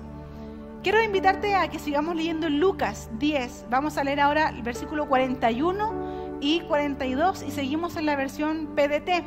Quiero 0.85 1.01
invitarte 1.01 1.55
a 1.55 1.67
que 1.67 1.79
sigamos 1.79 2.15
leyendo 2.15 2.47
Lucas 2.47 3.09
10. 3.13 3.65
Vamos 3.71 3.97
a 3.97 4.03
leer 4.03 4.19
ahora 4.19 4.49
el 4.49 4.61
versículo 4.61 5.07
41 5.07 6.37
y 6.41 6.59
42 6.59 7.41
y 7.41 7.49
seguimos 7.49 7.97
en 7.97 8.05
la 8.05 8.15
versión 8.15 8.67
PDT. 8.75 9.23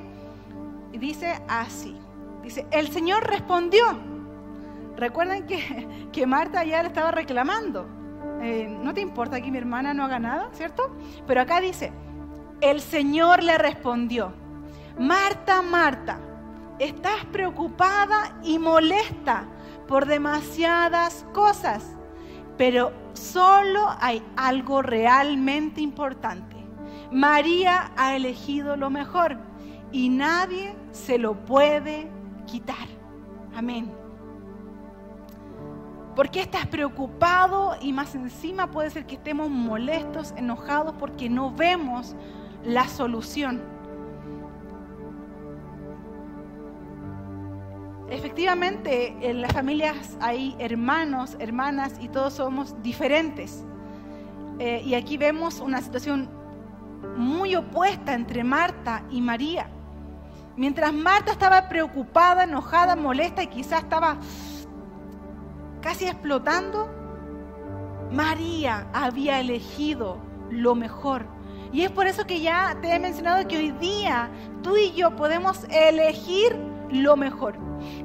Y 0.92 0.98
dice 0.98 1.42
así, 1.48 1.98
dice, 2.44 2.64
el 2.70 2.92
Señor 2.92 3.28
respondió. 3.28 3.82
Recuerden 4.96 5.48
que, 5.48 6.06
que 6.12 6.26
Marta 6.28 6.62
ya 6.62 6.80
le 6.80 6.90
estaba 6.90 7.10
reclamando. 7.10 7.88
Eh, 8.40 8.68
no 8.80 8.94
te 8.94 9.00
importa 9.00 9.40
que 9.40 9.50
mi 9.50 9.58
hermana 9.58 9.92
no 9.92 10.04
haga 10.04 10.20
nada, 10.20 10.50
¿cierto? 10.52 10.96
Pero 11.26 11.40
acá 11.40 11.60
dice, 11.60 11.90
el 12.60 12.80
Señor 12.80 13.42
le 13.42 13.58
respondió, 13.58 14.32
Marta, 14.96 15.60
Marta, 15.62 16.20
estás 16.78 17.24
preocupada 17.32 18.38
y 18.44 18.60
molesta 18.60 19.48
por 19.88 20.07
demasiadas 20.07 21.26
cosas, 21.33 21.97
pero 22.57 22.92
solo 23.14 23.88
hay 24.00 24.23
algo 24.37 24.83
realmente 24.83 25.80
importante. 25.80 26.57
María 27.11 27.90
ha 27.97 28.14
elegido 28.14 28.76
lo 28.76 28.90
mejor 28.90 29.38
y 29.90 30.11
nadie 30.11 30.76
se 30.92 31.18
lo 31.18 31.35
puede 31.47 32.11
quitar. 32.47 32.87
Amén. 33.57 33.90
¿Por 36.14 36.30
qué 36.30 36.40
estás 36.40 36.66
preocupado? 36.66 37.76
Y 37.80 37.92
más 37.92 38.14
encima 38.14 38.71
puede 38.71 38.90
ser 38.90 39.07
que 39.07 39.14
estemos 39.14 39.49
molestos, 39.49 40.35
enojados 40.37 40.95
porque 40.99 41.30
no 41.30 41.52
vemos 41.54 42.14
la 42.64 42.88
solución. 42.88 43.77
Efectivamente, 48.38 49.16
en 49.21 49.42
las 49.42 49.52
familias 49.52 50.16
hay 50.21 50.54
hermanos, 50.61 51.37
hermanas 51.40 51.95
y 52.00 52.07
todos 52.07 52.35
somos 52.35 52.80
diferentes. 52.85 53.64
Eh, 54.61 54.80
y 54.87 54.95
aquí 54.95 55.16
vemos 55.16 55.59
una 55.59 55.83
situación 55.83 56.30
muy 57.16 57.57
opuesta 57.57 58.14
entre 58.14 58.45
Marta 58.45 59.02
y 59.11 59.21
María. 59.23 59.68
Mientras 60.54 60.92
Marta 60.92 61.33
estaba 61.33 61.68
preocupada, 61.68 62.45
enojada, 62.45 62.95
molesta 62.95 63.42
y 63.42 63.49
quizás 63.49 63.83
estaba 63.83 64.18
casi 65.83 66.04
explotando, 66.04 66.88
María 68.12 68.87
había 68.92 69.40
elegido 69.40 70.18
lo 70.49 70.76
mejor. 70.76 71.26
Y 71.73 71.83
es 71.83 71.90
por 71.90 72.07
eso 72.07 72.25
que 72.25 72.40
ya 72.40 72.78
te 72.80 72.95
he 72.95 73.00
mencionado 73.00 73.49
que 73.49 73.57
hoy 73.57 73.73
día 73.73 74.30
tú 74.62 74.76
y 74.76 74.92
yo 74.92 75.16
podemos 75.16 75.64
elegir 75.71 76.77
lo 76.90 77.16
mejor. 77.16 77.57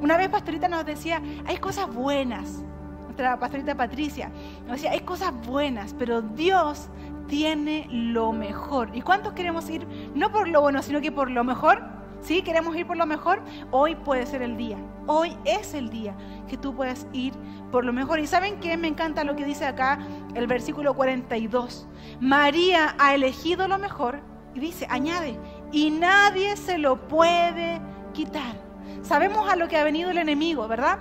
Una 0.02 0.18
vez 0.18 0.30
Pastorita 0.30 0.68
nos 0.68 0.86
decía, 0.86 1.22
hay 1.46 1.58
cosas 1.58 1.94
buenas. 1.94 2.64
Nuestra 3.04 3.38
pastorita 3.38 3.76
Patricia 3.76 4.32
nos 4.66 4.78
decía, 4.78 4.92
hay 4.92 5.02
cosas 5.02 5.32
buenas, 5.46 5.94
pero 5.94 6.24
Dios 6.24 6.90
tiene 7.28 7.88
lo 7.92 8.32
mejor. 8.34 8.90
¿Y 8.94 9.02
cuántos 9.02 9.34
queremos 9.34 9.70
ir 9.70 9.88
no 10.16 10.32
por 10.32 10.48
lo 10.48 10.62
bueno, 10.62 10.82
sino 10.82 11.00
que 11.00 11.12
por 11.12 11.30
lo 11.30 11.44
mejor? 11.44 11.84
¿Sí? 12.22 12.42
¿Queremos 12.42 12.76
ir 12.76 12.88
por 12.88 12.98
lo 12.98 13.06
mejor? 13.06 13.44
Hoy 13.70 13.96
puede 13.96 14.26
ser 14.26 14.42
el 14.42 14.58
día. 14.58 14.78
Hoy 15.08 15.38
es 15.44 15.74
el 15.74 15.90
día 15.90 16.16
que 16.48 16.58
tú 16.58 16.74
puedes 16.74 17.06
ir 17.12 17.34
por 17.72 17.84
lo 17.84 17.92
mejor. 17.92 18.20
¿Y 18.20 18.28
saben 18.28 18.60
qué? 18.60 18.78
Me 18.78 18.88
encanta 18.88 19.24
lo 19.24 19.36
que 19.36 19.46
dice 19.46 19.66
acá 19.66 20.00
el 20.34 20.48
versículo 20.48 20.94
42. 20.96 21.88
María 22.20 22.96
ha 22.98 23.14
elegido 23.14 23.68
lo 23.68 23.78
mejor 23.78 24.22
y 24.56 24.60
dice, 24.60 24.88
añade, 24.90 25.38
y 25.72 25.92
nadie 25.92 26.56
se 26.56 26.78
lo 26.78 27.08
puede 27.08 27.82
quitar. 28.14 28.73
Sabemos 29.04 29.50
a 29.50 29.58
lo 29.58 29.68
que 29.68 29.78
ha 29.78 29.84
venido 29.84 30.10
el 30.10 30.18
enemigo, 30.18 30.68
¿verdad? 30.68 31.00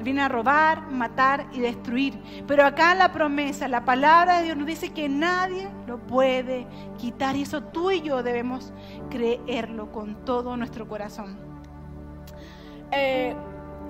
Viene 0.00 0.22
a 0.22 0.28
robar, 0.28 0.90
matar 0.90 1.46
y 1.52 1.60
destruir. 1.60 2.20
Pero 2.46 2.64
acá 2.64 2.94
la 2.94 3.12
promesa, 3.12 3.66
la 3.68 3.84
palabra 3.84 4.38
de 4.38 4.44
Dios 4.44 4.56
nos 4.56 4.66
dice 4.66 4.90
que 4.90 5.08
nadie 5.08 5.68
lo 5.86 5.98
puede 5.98 6.66
quitar. 6.98 7.36
Y 7.36 7.42
eso 7.42 7.62
tú 7.64 7.90
y 7.90 8.00
yo 8.00 8.22
debemos 8.22 8.72
creerlo 9.10 9.90
con 9.90 10.24
todo 10.24 10.56
nuestro 10.56 10.86
corazón. 10.88 11.36
Eh, 12.92 13.34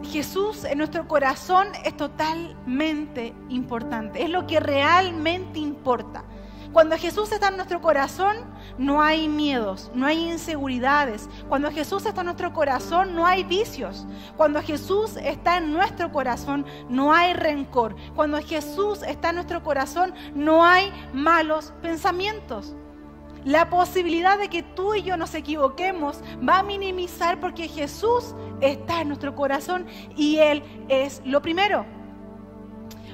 Jesús 0.03 0.65
en 0.65 0.79
nuestro 0.79 1.07
corazón 1.07 1.69
es 1.85 1.97
totalmente 1.97 3.35
importante. 3.51 4.23
Es 4.23 4.31
lo 4.31 4.47
que 4.47 4.61
realmente 4.61 5.59
importa. 5.59 6.25
Cuando 6.73 6.97
Jesús 6.97 7.31
está 7.33 7.49
en 7.49 7.57
nuestro 7.57 7.83
corazón, 7.83 8.37
no 8.79 9.03
hay 9.03 9.29
miedos, 9.29 9.91
no 9.95 10.07
hay 10.07 10.31
inseguridades. 10.31 11.29
Cuando 11.49 11.71
Jesús 11.71 12.07
está 12.07 12.23
en 12.23 12.27
nuestro 12.27 12.53
corazón, 12.55 13.15
no 13.15 13.27
hay 13.27 13.45
vicios. 13.45 14.07
Cuando 14.39 14.63
Jesús 14.63 15.17
está 15.19 15.59
en 15.59 15.73
nuestro 15.73 16.11
corazón, 16.11 16.65
no 16.89 17.13
hay 17.13 17.35
rencor. 17.35 17.95
Cuando 18.15 18.41
Jesús 18.41 19.03
está 19.03 19.31
en 19.31 19.37
nuestro 19.37 19.63
corazón, 19.63 20.15
no 20.35 20.65
hay 20.65 20.91
malos 21.13 21.75
pensamientos. 21.83 22.75
La 23.45 23.69
posibilidad 23.69 24.39
de 24.39 24.49
que 24.49 24.63
tú 24.63 24.95
y 24.95 25.03
yo 25.03 25.17
nos 25.17 25.35
equivoquemos 25.35 26.23
va 26.49 26.61
a 26.61 26.63
minimizar 26.63 27.39
porque 27.41 27.69
Jesús 27.69 28.35
está 28.61 29.01
en 29.01 29.09
nuestro 29.09 29.35
corazón 29.35 29.87
y 30.17 30.39
Él 30.39 30.63
es 30.89 31.21
lo 31.25 31.43
primero. 31.43 31.85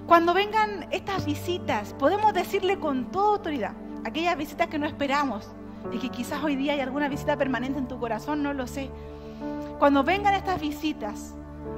Cuando 0.08 0.32
vengan 0.32 0.86
estas 0.90 1.26
visitas, 1.26 1.92
podemos 1.92 2.32
decirle 2.32 2.78
con 2.78 3.10
toda 3.10 3.36
autoridad, 3.36 3.74
aquellas 4.06 4.38
visitas 4.38 4.68
que 4.68 4.78
no 4.78 4.86
esperamos 4.86 5.50
y 5.92 5.98
que 5.98 6.08
quizás 6.08 6.42
hoy 6.42 6.56
día 6.56 6.72
hay 6.72 6.80
alguna 6.80 7.10
visita 7.10 7.36
permanente 7.36 7.78
en 7.78 7.88
tu 7.88 7.98
corazón, 8.00 8.42
no 8.42 8.54
lo 8.54 8.66
sé. 8.66 8.90
Cuando 9.78 10.02
vengan 10.02 10.32
estas 10.32 10.62
visitas, 10.62 11.34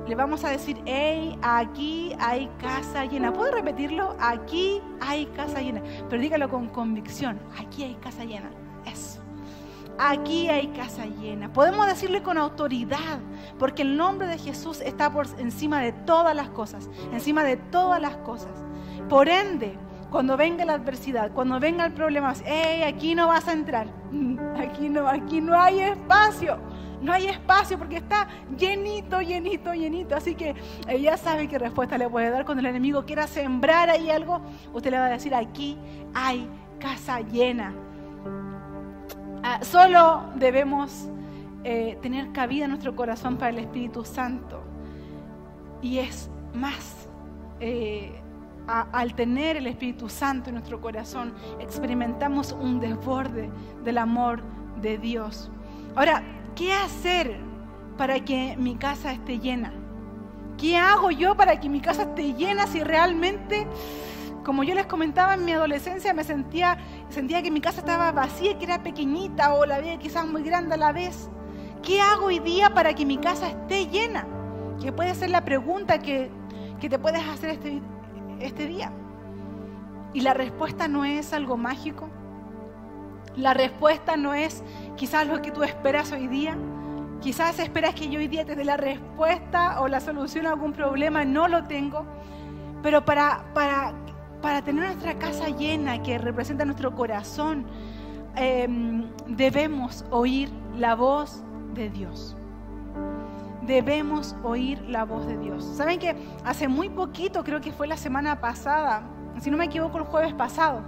le 0.06 0.14
vamos 0.14 0.44
a 0.44 0.50
decir, 0.50 0.80
hey, 0.87 1.37
aquí 1.42 2.14
hay 2.20 2.49
casa 2.60 3.04
llena. 3.04 3.32
¿Puedo 3.32 3.50
repetirlo? 3.50 4.14
Aquí 4.20 4.80
hay 5.00 5.26
casa 5.26 5.60
llena. 5.60 5.82
Pero 6.08 6.22
dígalo 6.22 6.49
con 6.49 6.68
convicción, 6.68 7.40
aquí 7.58 7.82
hay 7.82 7.94
casa 7.96 8.25
llena. 8.25 8.52
Eso. 8.87 9.09
Aquí 9.99 10.49
hay 10.49 10.68
casa 10.68 11.04
llena. 11.06 11.52
Podemos 11.52 11.87
decirle 11.87 12.23
con 12.23 12.38
autoridad, 12.38 13.18
porque 13.59 13.82
el 13.82 13.97
nombre 13.97 14.26
de 14.26 14.38
Jesús 14.38 14.80
está 14.80 15.12
por 15.12 15.26
encima 15.38 15.80
de 15.80 15.92
todas 15.92 16.35
las 16.35 16.49
cosas, 16.49 16.88
encima 17.12 17.44
de 17.44 17.56
todas 17.56 18.00
las 18.00 18.16
cosas. 18.18 18.52
Por 19.09 19.28
ende, 19.28 19.76
cuando 20.11 20.37
venga 20.37 20.64
la 20.64 20.75
adversidad, 20.75 21.32
cuando 21.32 21.61
venga 21.61 21.87
el 21.87 21.92
problema, 21.92 22.35
hey, 22.44 22.82
aquí 22.82 23.14
no 23.14 23.28
vas 23.28 23.47
a 23.49 23.52
entrar. 23.52 23.88
Aquí 24.59 24.88
no, 24.88 25.06
aquí 25.09 25.40
no 25.40 25.59
hay 25.59 25.80
espacio. 25.80 26.59
No 27.00 27.12
hay 27.12 27.26
espacio 27.26 27.78
porque 27.78 27.97
está 27.97 28.28
llenito, 28.59 29.20
llenito, 29.23 29.73
llenito. 29.73 30.14
Así 30.14 30.35
que 30.35 30.54
ella 30.87 31.16
sabe 31.16 31.49
qué 31.49 31.59
respuesta 31.59 31.97
le 31.97 32.09
puede 32.09 32.30
dar 32.30 32.44
cuando 32.44 32.61
el 32.61 32.66
enemigo 32.66 33.06
quiera 33.06 33.26
sembrar 33.26 33.88
ahí 33.88 34.11
algo. 34.11 34.40
Usted 34.75 34.90
le 34.90 34.99
va 34.99 35.06
a 35.06 35.11
decir, 35.11 35.35
aquí 35.35 35.78
hay 36.12 36.47
casa 36.78 37.20
llena. 37.20 37.73
Ah, 39.42 39.60
solo 39.62 40.24
debemos 40.34 41.08
eh, 41.64 41.98
tener 42.02 42.30
cabida 42.32 42.64
en 42.64 42.70
nuestro 42.70 42.94
corazón 42.94 43.38
para 43.38 43.50
el 43.50 43.58
Espíritu 43.58 44.04
Santo. 44.04 44.62
Y 45.80 45.98
es 45.98 46.30
más, 46.52 47.08
eh, 47.58 48.20
al 48.66 49.14
tener 49.14 49.56
el 49.56 49.66
Espíritu 49.66 50.10
Santo 50.10 50.50
en 50.50 50.56
nuestro 50.56 50.80
corazón, 50.80 51.32
experimentamos 51.58 52.52
un 52.52 52.80
desborde 52.80 53.50
del 53.82 53.96
amor 53.96 54.42
de 54.82 54.98
Dios. 54.98 55.50
Ahora, 55.96 56.22
¿qué 56.54 56.74
hacer 56.74 57.38
para 57.96 58.20
que 58.20 58.56
mi 58.58 58.76
casa 58.76 59.12
esté 59.12 59.38
llena? 59.38 59.72
¿Qué 60.58 60.76
hago 60.76 61.10
yo 61.10 61.34
para 61.34 61.58
que 61.58 61.70
mi 61.70 61.80
casa 61.80 62.02
esté 62.02 62.34
llena 62.34 62.66
si 62.66 62.84
realmente 62.84 63.66
como 64.44 64.64
yo 64.64 64.74
les 64.74 64.86
comentaba 64.86 65.34
en 65.34 65.44
mi 65.44 65.52
adolescencia, 65.52 66.14
me 66.14 66.24
sentía, 66.24 66.78
sentía 67.08 67.42
que 67.42 67.50
mi 67.50 67.60
casa 67.60 67.80
estaba 67.80 68.10
vacía, 68.12 68.58
que 68.58 68.64
era 68.64 68.82
pequeñita 68.82 69.54
o 69.54 69.66
la 69.66 69.78
veía 69.78 69.98
quizás 69.98 70.26
muy 70.26 70.42
grande 70.42 70.74
a 70.74 70.78
la 70.78 70.92
vez. 70.92 71.28
¿Qué 71.82 72.00
hago 72.00 72.26
hoy 72.26 72.38
día 72.38 72.74
para 72.74 72.94
que 72.94 73.06
mi 73.06 73.18
casa 73.18 73.48
esté 73.48 73.86
llena? 73.86 74.26
Que 74.80 74.92
puede 74.92 75.14
ser 75.14 75.30
la 75.30 75.44
pregunta 75.44 75.98
que, 75.98 76.30
que 76.80 76.88
te 76.88 76.98
puedes 76.98 77.26
hacer 77.26 77.50
este, 77.50 77.80
este 78.40 78.66
día. 78.66 78.92
Y 80.12 80.22
la 80.22 80.34
respuesta 80.34 80.88
no 80.88 81.04
es 81.04 81.32
algo 81.32 81.56
mágico. 81.56 82.08
La 83.36 83.54
respuesta 83.54 84.16
no 84.16 84.34
es 84.34 84.62
quizás 84.96 85.26
lo 85.26 85.40
que 85.40 85.50
tú 85.50 85.62
esperas 85.62 86.12
hoy 86.12 86.26
día. 86.26 86.56
Quizás 87.20 87.58
esperas 87.58 87.94
que 87.94 88.08
yo 88.08 88.18
hoy 88.18 88.28
día 88.28 88.44
te 88.44 88.56
dé 88.56 88.64
la 88.64 88.76
respuesta 88.76 89.80
o 89.80 89.88
la 89.88 90.00
solución 90.00 90.46
a 90.46 90.50
algún 90.50 90.72
problema. 90.72 91.24
No 91.24 91.46
lo 91.46 91.64
tengo. 91.66 92.04
Pero 92.82 93.04
para, 93.04 93.44
para 93.54 93.94
para 94.40 94.62
tener 94.62 94.84
nuestra 94.84 95.18
casa 95.18 95.48
llena 95.48 96.02
que 96.02 96.18
representa 96.18 96.64
nuestro 96.64 96.94
corazón, 96.94 97.66
em, 98.36 99.04
debemos 99.26 100.04
oír 100.10 100.50
la 100.76 100.94
voz 100.94 101.42
de 101.74 101.90
Dios. 101.90 102.36
Debemos 103.62 104.34
oír 104.42 104.80
la 104.88 105.04
voz 105.04 105.26
de 105.26 105.36
Dios. 105.38 105.64
Saben 105.76 105.98
que 105.98 106.16
hace 106.44 106.68
muy 106.68 106.88
poquito, 106.88 107.44
creo 107.44 107.60
que 107.60 107.72
fue 107.72 107.86
la 107.86 107.96
semana 107.96 108.40
pasada, 108.40 109.02
si 109.40 109.50
no 109.50 109.56
me 109.56 109.66
equivoco, 109.66 109.98
el 109.98 110.04
jueves 110.04 110.34
pasado, 110.34 110.82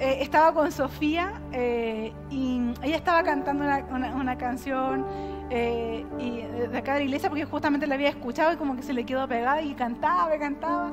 eh, 0.00 0.22
estaba 0.22 0.54
con 0.54 0.72
Sofía 0.72 1.42
eh, 1.52 2.12
y 2.30 2.72
ella 2.82 2.96
estaba 2.96 3.22
cantando 3.22 3.64
una, 3.64 4.38
canción 4.38 5.04
eh, 5.50 6.06
y 6.18 6.40
de 6.40 6.78
acá 6.78 6.94
de 6.94 7.00
la 7.00 7.04
iglesia 7.04 7.28
porque 7.28 7.44
justamente 7.44 7.86
la 7.86 7.96
había 7.96 8.08
escuchado 8.08 8.54
y 8.54 8.56
como 8.56 8.76
que 8.76 8.82
se 8.82 8.94
le 8.94 9.04
quedó 9.04 9.28
pegada 9.28 9.60
y 9.60 9.74
cantaba, 9.74 10.30
cantaba. 10.38 10.92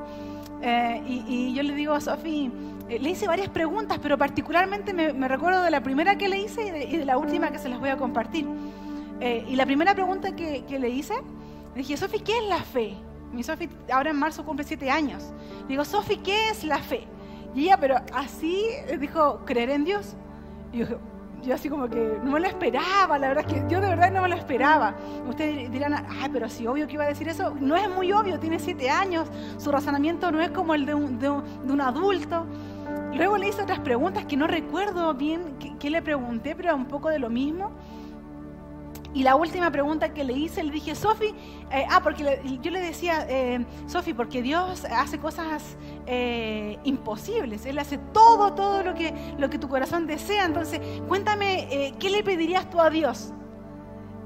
Eh, 0.62 1.02
y, 1.06 1.54
yo 1.54 1.62
le 1.62 1.74
digo 1.74 1.94
a 1.94 2.00
Sofi, 2.00 2.50
eh, 2.88 2.98
le 2.98 3.10
hice 3.10 3.26
varias 3.26 3.48
preguntas, 3.48 3.98
pero 4.02 4.18
particularmente 4.18 4.92
me, 4.92 5.28
recuerdo 5.28 5.62
de 5.62 5.70
la 5.70 5.82
primera 5.82 6.16
que 6.18 6.28
le 6.28 6.38
hice 6.38 6.86
y 6.88 6.96
de, 6.96 7.04
la 7.04 7.16
última 7.16 7.50
que 7.50 7.58
se 7.58 7.68
las 7.68 7.78
voy 7.78 7.90
a 7.90 7.96
compartir. 7.96 8.46
Eh, 9.20 9.44
y 9.48 9.56
la 9.56 9.66
primera 9.66 9.94
pregunta 9.94 10.34
que, 10.34 10.64
le 10.68 10.88
hice, 10.88 11.14
le 11.74 11.78
dije, 11.78 11.96
Sofi, 11.96 12.20
¿qué 12.20 12.38
es 12.38 12.48
la 12.48 12.62
fe? 12.62 12.94
Mi 13.32 13.42
Sofi 13.42 13.68
ahora 13.92 14.10
en 14.10 14.16
marzo 14.16 14.44
cumple 14.44 14.64
siete 14.64 14.90
años. 14.90 15.32
Digo, 15.68 15.84
Sofi, 15.84 16.16
¿qué 16.16 16.48
es 16.50 16.64
la 16.64 16.78
fe? 16.78 17.06
Y 17.54 17.64
ella, 17.64 17.78
pero 17.78 17.96
así 18.14 18.64
dijo, 18.98 19.44
creer 19.44 19.70
en 19.70 19.84
Dios. 19.84 20.14
Y 20.72 20.78
yo 20.78 20.98
yo 21.42 21.54
así 21.54 21.68
como 21.68 21.88
que 21.88 22.18
no 22.22 22.32
me 22.32 22.40
lo 22.40 22.46
esperaba, 22.46 23.18
la 23.18 23.28
verdad 23.28 23.44
es 23.46 23.54
que 23.54 23.64
yo 23.68 23.80
de 23.80 23.88
verdad 23.88 24.10
no 24.10 24.22
me 24.22 24.28
lo 24.28 24.36
esperaba. 24.36 24.94
Ustedes 25.28 25.70
dirán, 25.70 25.94
ay, 25.94 26.28
pero 26.32 26.48
si 26.48 26.66
obvio 26.66 26.86
que 26.86 26.94
iba 26.94 27.04
a 27.04 27.08
decir 27.08 27.28
eso. 27.28 27.54
No 27.60 27.76
es 27.76 27.88
muy 27.88 28.12
obvio, 28.12 28.38
tiene 28.38 28.58
siete 28.58 28.90
años, 28.90 29.28
su 29.58 29.70
razonamiento 29.70 30.30
no 30.30 30.40
es 30.40 30.50
como 30.50 30.74
el 30.74 30.86
de 30.86 30.94
un, 30.94 31.18
de 31.18 31.28
un, 31.28 31.80
adulto. 31.80 32.46
Luego 33.14 33.36
le 33.36 33.48
hice 33.48 33.62
otras 33.62 33.80
preguntas 33.80 34.24
que 34.26 34.36
no 34.36 34.46
recuerdo 34.46 35.14
bien 35.14 35.56
qué 35.78 35.90
le 35.90 36.02
pregunté, 36.02 36.54
pero 36.56 36.74
un 36.74 36.86
poco 36.86 37.08
de 37.08 37.18
lo 37.18 37.30
mismo. 37.30 37.72
Y 39.14 39.22
la 39.22 39.36
última 39.36 39.70
pregunta 39.70 40.12
que 40.12 40.22
le 40.22 40.34
hice, 40.34 40.62
le 40.62 40.70
dije, 40.70 40.94
Sofi, 40.94 41.34
eh, 41.70 41.86
ah, 41.90 42.00
porque 42.02 42.40
yo 42.60 42.70
le 42.70 42.80
decía, 42.80 43.26
eh, 43.28 43.64
Sofi, 43.86 44.12
porque 44.12 44.42
Dios 44.42 44.84
hace 44.84 45.18
cosas 45.18 45.76
eh, 46.06 46.78
imposibles, 46.84 47.64
Él 47.64 47.78
hace 47.78 47.96
todo, 47.98 48.52
todo 48.52 48.82
lo 48.82 48.94
que, 48.94 49.14
lo 49.38 49.48
que 49.48 49.58
tu 49.58 49.68
corazón 49.68 50.06
desea. 50.06 50.44
Entonces, 50.44 50.80
cuéntame, 51.08 51.94
¿qué 51.98 52.10
le 52.10 52.22
pedirías 52.22 52.68
tú 52.68 52.80
a 52.80 52.90
Dios? 52.90 53.32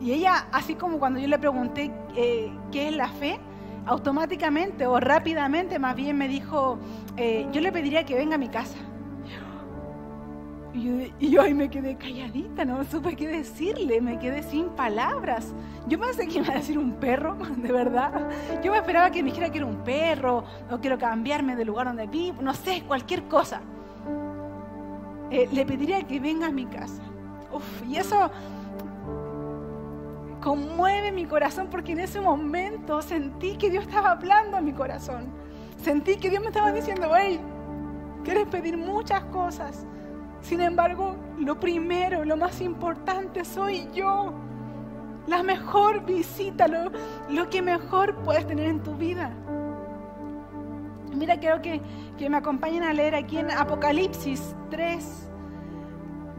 Y 0.00 0.12
ella, 0.12 0.48
así 0.50 0.74
como 0.74 0.98
cuando 0.98 1.20
yo 1.20 1.28
le 1.28 1.38
pregunté 1.38 1.92
qué 2.12 2.88
es 2.88 2.94
la 2.94 3.08
fe, 3.08 3.38
automáticamente 3.86 4.86
o 4.86 4.98
rápidamente 4.98 5.78
más 5.78 5.94
bien 5.94 6.18
me 6.18 6.26
dijo, 6.26 6.78
yo 7.16 7.60
le 7.60 7.70
pediría 7.70 8.04
que 8.04 8.16
venga 8.16 8.34
a 8.34 8.38
mi 8.38 8.48
casa. 8.48 8.76
Y 10.74 11.30
yo, 11.30 11.42
ahí 11.42 11.52
me 11.52 11.68
quedé 11.68 11.96
calladita, 11.96 12.64
no 12.64 12.82
supe 12.84 13.14
qué 13.14 13.28
decirle, 13.28 14.00
me 14.00 14.18
quedé 14.18 14.42
sin 14.42 14.70
palabras. 14.70 15.54
Yo 15.86 16.00
pensé 16.00 16.26
que 16.28 16.38
iba 16.38 16.52
a 16.52 16.56
decir 16.56 16.78
un 16.78 16.94
perro, 16.94 17.34
de 17.56 17.70
verdad. 17.72 18.30
Yo 18.62 18.72
me 18.72 18.78
esperaba 18.78 19.10
que 19.10 19.22
me 19.22 19.30
dijera 19.30 19.50
que 19.50 19.58
era 19.58 19.66
un 19.66 19.84
perro, 19.84 20.44
o 20.70 20.78
quiero 20.78 20.98
cambiarme 20.98 21.56
del 21.56 21.66
lugar 21.68 21.86
donde 21.88 22.06
vivo, 22.06 22.40
no 22.42 22.54
sé, 22.54 22.82
cualquier 22.86 23.24
cosa. 23.28 23.60
eh, 25.30 25.48
le 25.52 25.64
pediría 25.66 26.02
que 26.06 26.20
venga 26.20 26.46
a 26.48 26.52
mi 26.52 26.66
casa. 26.66 27.02
Uf, 27.52 27.82
y 27.88 27.96
eso 27.96 28.30
conmueve 30.40 31.12
mi 31.12 31.26
corazón 31.26 31.68
porque 31.70 31.92
en 31.92 32.00
ese 32.00 32.20
momento 32.20 33.00
sentí 33.02 33.56
que 33.56 33.70
Dios 33.70 33.84
estaba 33.86 34.12
hablando 34.12 34.56
a 34.56 34.60
mi 34.60 34.72
corazón. 34.72 35.32
Sentí 35.76 36.16
que 36.16 36.30
Dios 36.30 36.42
me 36.42 36.48
estaba 36.48 36.72
diciendo, 36.72 37.10
hey, 37.16 37.40
quieres 38.24 38.46
pedir 38.48 38.76
muchas 38.76 39.24
cosas. 39.26 39.86
Sin 40.42 40.60
embargo, 40.60 41.16
lo 41.38 41.58
primero, 41.58 42.24
lo 42.24 42.36
más 42.36 42.60
importante 42.60 43.44
soy 43.44 43.88
yo. 43.94 44.32
La 45.28 45.42
mejor 45.42 46.04
visita, 46.04 46.66
lo, 46.66 46.90
lo 47.30 47.48
que 47.48 47.62
mejor 47.62 48.16
puedes 48.16 48.46
tener 48.46 48.66
en 48.66 48.82
tu 48.82 48.94
vida. 48.96 49.30
Mira, 51.14 51.38
quiero 51.38 51.62
que, 51.62 51.80
que 52.18 52.28
me 52.28 52.38
acompañen 52.38 52.82
a 52.82 52.92
leer 52.92 53.14
aquí 53.14 53.38
en 53.38 53.50
Apocalipsis 53.52 54.56
3, 54.70 55.30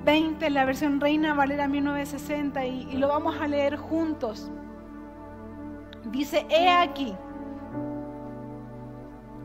20, 0.04 0.46
en 0.48 0.54
la 0.54 0.66
versión 0.66 1.00
Reina 1.00 1.34
Valera 1.34 1.68
1960, 1.68 2.66
y, 2.66 2.88
y 2.92 2.98
lo 2.98 3.08
vamos 3.08 3.36
a 3.40 3.48
leer 3.48 3.78
juntos. 3.78 4.52
Dice, 6.12 6.46
he 6.50 6.68
aquí. 6.70 7.16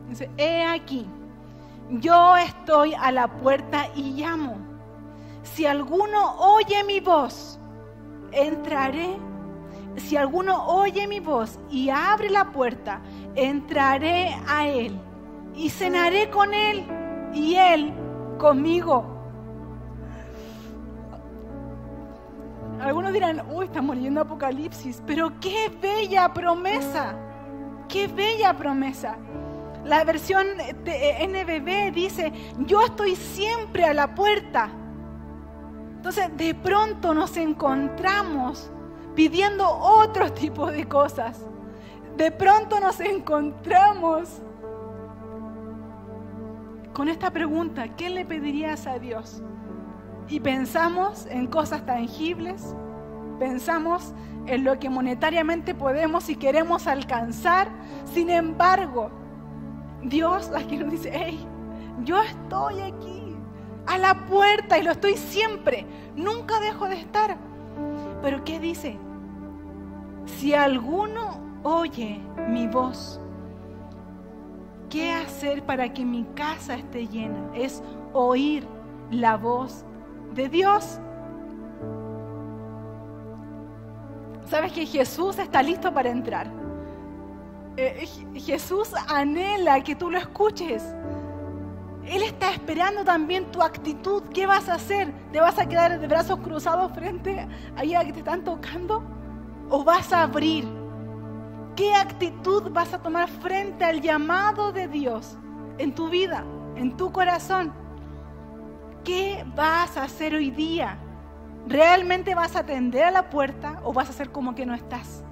Dice, 0.09 0.29
he 0.37 0.65
aquí. 0.65 1.07
Yo 1.89 2.37
estoy 2.37 2.93
a 2.93 3.11
la 3.11 3.27
puerta 3.27 3.87
y 3.95 4.13
llamo. 4.13 4.57
Si 5.41 5.65
alguno 5.65 6.35
oye 6.37 6.83
mi 6.83 6.99
voz, 6.99 7.59
entraré. 8.31 9.17
Si 9.97 10.15
alguno 10.15 10.65
oye 10.67 11.07
mi 11.07 11.19
voz 11.19 11.59
y 11.69 11.89
abre 11.89 12.29
la 12.29 12.51
puerta, 12.51 13.01
entraré 13.35 14.35
a 14.47 14.67
él 14.67 14.99
y 15.55 15.69
cenaré 15.69 16.29
con 16.29 16.53
él 16.53 16.85
y 17.33 17.55
él 17.55 17.91
conmigo. 18.37 19.03
Algunos 22.79 23.11
dirán, 23.11 23.43
uy, 23.51 23.65
estamos 23.65 23.95
leyendo 23.95 24.21
Apocalipsis, 24.21 25.01
pero 25.05 25.33
qué 25.41 25.69
bella 25.81 26.31
promesa, 26.33 27.15
qué 27.89 28.07
bella 28.07 28.55
promesa. 28.55 29.17
La 29.89 30.05
versión 30.05 30.45
de 30.85 31.27
NBB 31.27 31.93
dice, 31.93 32.31
yo 32.59 32.81
estoy 32.81 33.15
siempre 33.15 33.83
a 33.83 33.93
la 33.93 34.15
puerta. 34.15 34.69
Entonces, 35.97 36.29
de 36.37 36.55
pronto 36.55 37.13
nos 37.13 37.35
encontramos 37.35 38.71
pidiendo 39.15 39.67
otro 39.67 40.31
tipo 40.33 40.71
de 40.71 40.87
cosas. 40.87 41.45
De 42.15 42.31
pronto 42.31 42.79
nos 42.79 43.01
encontramos 43.01 44.29
con 46.93 47.09
esta 47.09 47.31
pregunta, 47.31 47.95
¿qué 47.95 48.09
le 48.09 48.25
pedirías 48.25 48.87
a 48.87 48.99
Dios? 48.99 49.41
y 50.29 50.39
pensamos 50.39 51.25
en 51.29 51.47
cosas 51.47 51.85
tangibles, 51.85 52.75
pensamos 53.39 54.13
en 54.45 54.63
lo 54.63 54.79
que 54.79 54.89
monetariamente 54.89 55.73
podemos 55.73 56.29
y 56.29 56.35
queremos 56.35 56.87
alcanzar. 56.87 57.69
Sin 58.13 58.29
embargo, 58.29 59.09
Dios 60.03 60.51
aquí 60.55 60.77
nos 60.77 60.91
dice, 60.91 61.11
hey, 61.13 61.45
yo 62.03 62.21
estoy 62.21 62.81
aquí, 62.81 63.35
a 63.85 63.97
la 63.97 64.25
puerta 64.27 64.77
y 64.77 64.83
lo 64.83 64.91
estoy 64.91 65.15
siempre, 65.15 65.85
nunca 66.15 66.59
dejo 66.59 66.87
de 66.87 66.95
estar. 66.95 67.37
Pero 68.21 68.43
¿qué 68.43 68.59
dice? 68.59 68.97
Si 70.25 70.53
alguno 70.53 71.39
oye 71.63 72.21
mi 72.47 72.67
voz, 72.67 73.19
¿qué 74.89 75.11
hacer 75.11 75.63
para 75.63 75.91
que 75.93 76.05
mi 76.05 76.23
casa 76.35 76.75
esté 76.75 77.07
llena? 77.07 77.49
Es 77.53 77.83
oír 78.13 78.67
la 79.11 79.37
voz 79.37 79.85
de 80.33 80.49
Dios. 80.49 80.99
Sabes 84.45 84.71
que 84.71 84.85
Jesús 84.85 85.37
está 85.37 85.61
listo 85.61 85.93
para 85.93 86.09
entrar. 86.09 86.68
Eh, 87.81 88.05
Jesús 88.35 88.89
anhela 89.07 89.81
que 89.81 89.95
tú 89.95 90.11
lo 90.11 90.17
escuches. 90.17 90.83
Él 92.05 92.23
está 92.23 92.51
esperando 92.51 93.05
también 93.05 93.49
tu 93.51 93.61
actitud. 93.61 94.23
¿Qué 94.33 94.45
vas 94.45 94.67
a 94.67 94.73
hacer? 94.73 95.13
¿Te 95.31 95.39
vas 95.39 95.57
a 95.57 95.69
quedar 95.69 95.97
de 95.97 96.05
brazos 96.05 96.39
cruzados 96.39 96.91
frente 96.91 97.47
a 97.77 97.83
ella 97.83 98.03
que 98.03 98.11
te 98.11 98.19
están 98.19 98.43
tocando? 98.43 99.01
¿O 99.69 99.85
vas 99.85 100.11
a 100.11 100.23
abrir? 100.23 100.67
¿Qué 101.77 101.93
actitud 101.95 102.69
vas 102.71 102.93
a 102.93 103.01
tomar 103.01 103.29
frente 103.29 103.85
al 103.85 104.01
llamado 104.01 104.73
de 104.73 104.89
Dios 104.89 105.37
en 105.77 105.95
tu 105.95 106.09
vida, 106.09 106.43
en 106.75 106.97
tu 106.97 107.13
corazón? 107.13 107.71
¿Qué 109.05 109.45
vas 109.55 109.95
a 109.95 110.03
hacer 110.03 110.35
hoy 110.35 110.51
día? 110.51 110.97
¿Realmente 111.65 112.35
vas 112.35 112.57
a 112.57 112.59
atender 112.59 113.05
a 113.05 113.11
la 113.11 113.29
puerta 113.29 113.79
o 113.85 113.93
vas 113.93 114.07
a 114.07 114.11
hacer 114.11 114.31
como 114.31 114.53
que 114.53 114.65
no 114.65 114.73
estás? 114.73 115.23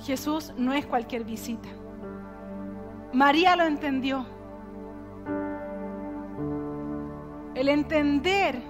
Jesús 0.00 0.52
no 0.56 0.72
es 0.72 0.86
cualquier 0.86 1.24
visita. 1.24 1.68
María 3.12 3.56
lo 3.56 3.64
entendió. 3.64 4.24
El 7.54 7.68
entender 7.68 8.62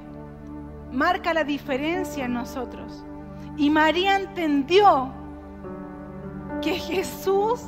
marca 0.91 1.35
la 1.35 1.45
diferencia 1.45 2.25
en 2.25 2.35
nosotros. 2.35 3.05
Y 3.57 3.71
María 3.71 4.17
entendió 4.17 5.13
que 6.63 6.75
Jesús 6.75 7.61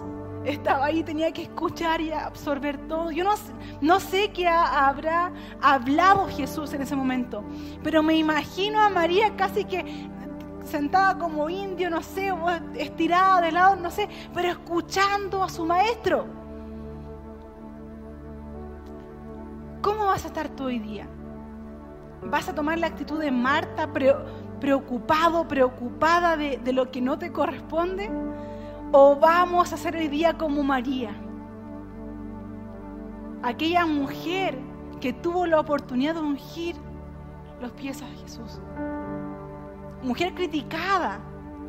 estaba 0.45 0.87
ahí, 0.87 1.03
tenía 1.03 1.33
que 1.33 1.43
escuchar 1.43 2.01
y 2.01 2.13
absorber 2.13 2.77
todo. 2.89 3.11
Yo 3.11 3.25
no, 3.25 3.35
no 3.81 4.01
sé 4.01 4.31
qué 4.33 4.49
habrá 4.49 5.33
hablado 5.61 6.27
Jesús 6.29 6.73
en 6.73 6.83
ese 6.83 6.97
momento, 6.97 7.45
pero 7.83 8.03
me 8.03 8.17
imagino 8.17 8.81
a 8.81 8.89
María 8.89 9.37
casi 9.37 9.65
que 9.65 10.09
sentada 10.65 11.19
como 11.19 11.49
indio, 11.51 11.91
no 11.91 12.03
sé, 12.03 12.33
estirada 12.77 13.41
de 13.41 13.53
lado, 13.53 13.77
no 13.77 13.91
sé, 13.91 14.09
pero 14.35 14.49
escuchando 14.49 15.43
a 15.43 15.49
su 15.49 15.65
maestro. 15.65 16.27
¿Cómo 19.83 20.07
vas 20.07 20.25
a 20.25 20.29
estar 20.29 20.49
tú 20.49 20.65
hoy 20.65 20.79
día? 20.79 21.07
¿Vas 22.25 22.49
a 22.49 22.55
tomar 22.55 22.79
la 22.79 22.87
actitud 22.87 23.19
de 23.19 23.33
Marta, 23.33 23.89
preocupado, 24.61 25.49
preocupada 25.49 26.37
de, 26.37 26.73
lo 26.73 26.91
que 26.93 27.01
no 27.01 27.19
te 27.19 27.33
corresponde? 27.33 28.09
¿O 28.93 29.17
vamos 29.17 29.73
a 29.73 29.75
hacer 29.75 29.97
hoy 29.97 30.07
día 30.07 30.39
como 30.39 30.63
María? 30.63 31.17
Aquella 33.43 33.87
mujer 33.87 34.57
que 35.01 35.13
tuvo 35.13 35.47
la 35.47 35.59
oportunidad 35.59 36.15
de 36.15 36.21
ungir 36.21 36.77
los 37.61 37.73
pies 37.73 38.03
a 38.03 38.07
Jesús. 38.21 38.61
Mujer 40.03 40.35
criticada. 40.35 41.21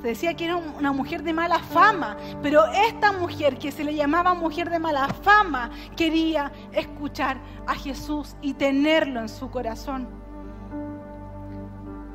Se 0.02 0.10
decía 0.10 0.34
que 0.34 0.46
era 0.46 0.58
una 0.58 0.92
mujer 0.92 1.24
de 1.24 1.32
mala 1.32 1.60
fama, 1.60 2.18
pero 2.42 2.66
esta 2.66 3.14
mujer 3.14 3.58
que 3.58 3.72
se 3.72 3.86
le 3.86 3.96
llamaba 3.96 4.34
mujer 4.34 4.70
de 4.70 4.78
mala 4.78 5.08
fama 5.08 5.72
quería 5.96 6.52
escuchar 6.74 7.38
a 7.68 7.74
Jesús 7.74 8.36
y 8.42 8.54
tenerlo 8.54 9.22
en 9.22 9.30
su 9.30 9.50
corazón. 9.50 10.10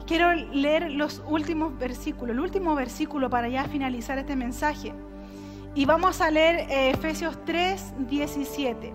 Quiero 0.06 0.34
leer 0.34 0.90
los 0.90 1.22
últimos 1.28 1.78
versículos, 1.78 2.34
el 2.34 2.40
último 2.40 2.74
versículo 2.74 3.30
para 3.30 3.48
ya 3.48 3.64
finalizar 3.64 4.18
este 4.18 4.36
mensaje. 4.36 4.92
Y 5.74 5.84
vamos 5.84 6.20
a 6.20 6.30
leer 6.30 6.70
eh, 6.70 6.90
Efesios 6.90 7.38
3, 7.44 7.94
17. 8.08 8.92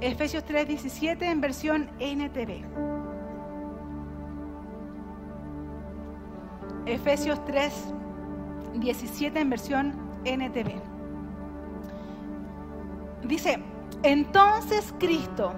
Efesios 0.00 0.44
3, 0.44 0.66
17 0.66 1.26
en 1.26 1.40
versión 1.40 1.90
NTV. 2.00 2.93
Efesios 6.86 7.44
3, 7.44 7.72
17 8.74 9.40
en 9.40 9.50
versión 9.50 9.94
NTV. 10.24 10.80
Dice, 13.24 13.58
entonces 14.02 14.94
Cristo 14.98 15.52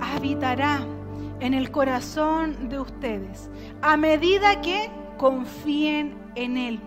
habitará 0.00 0.80
en 1.40 1.54
el 1.54 1.70
corazón 1.70 2.68
de 2.68 2.80
ustedes 2.80 3.48
a 3.82 3.96
medida 3.96 4.60
que 4.60 4.90
confíen 5.16 6.18
en 6.34 6.56
Él. 6.56 6.80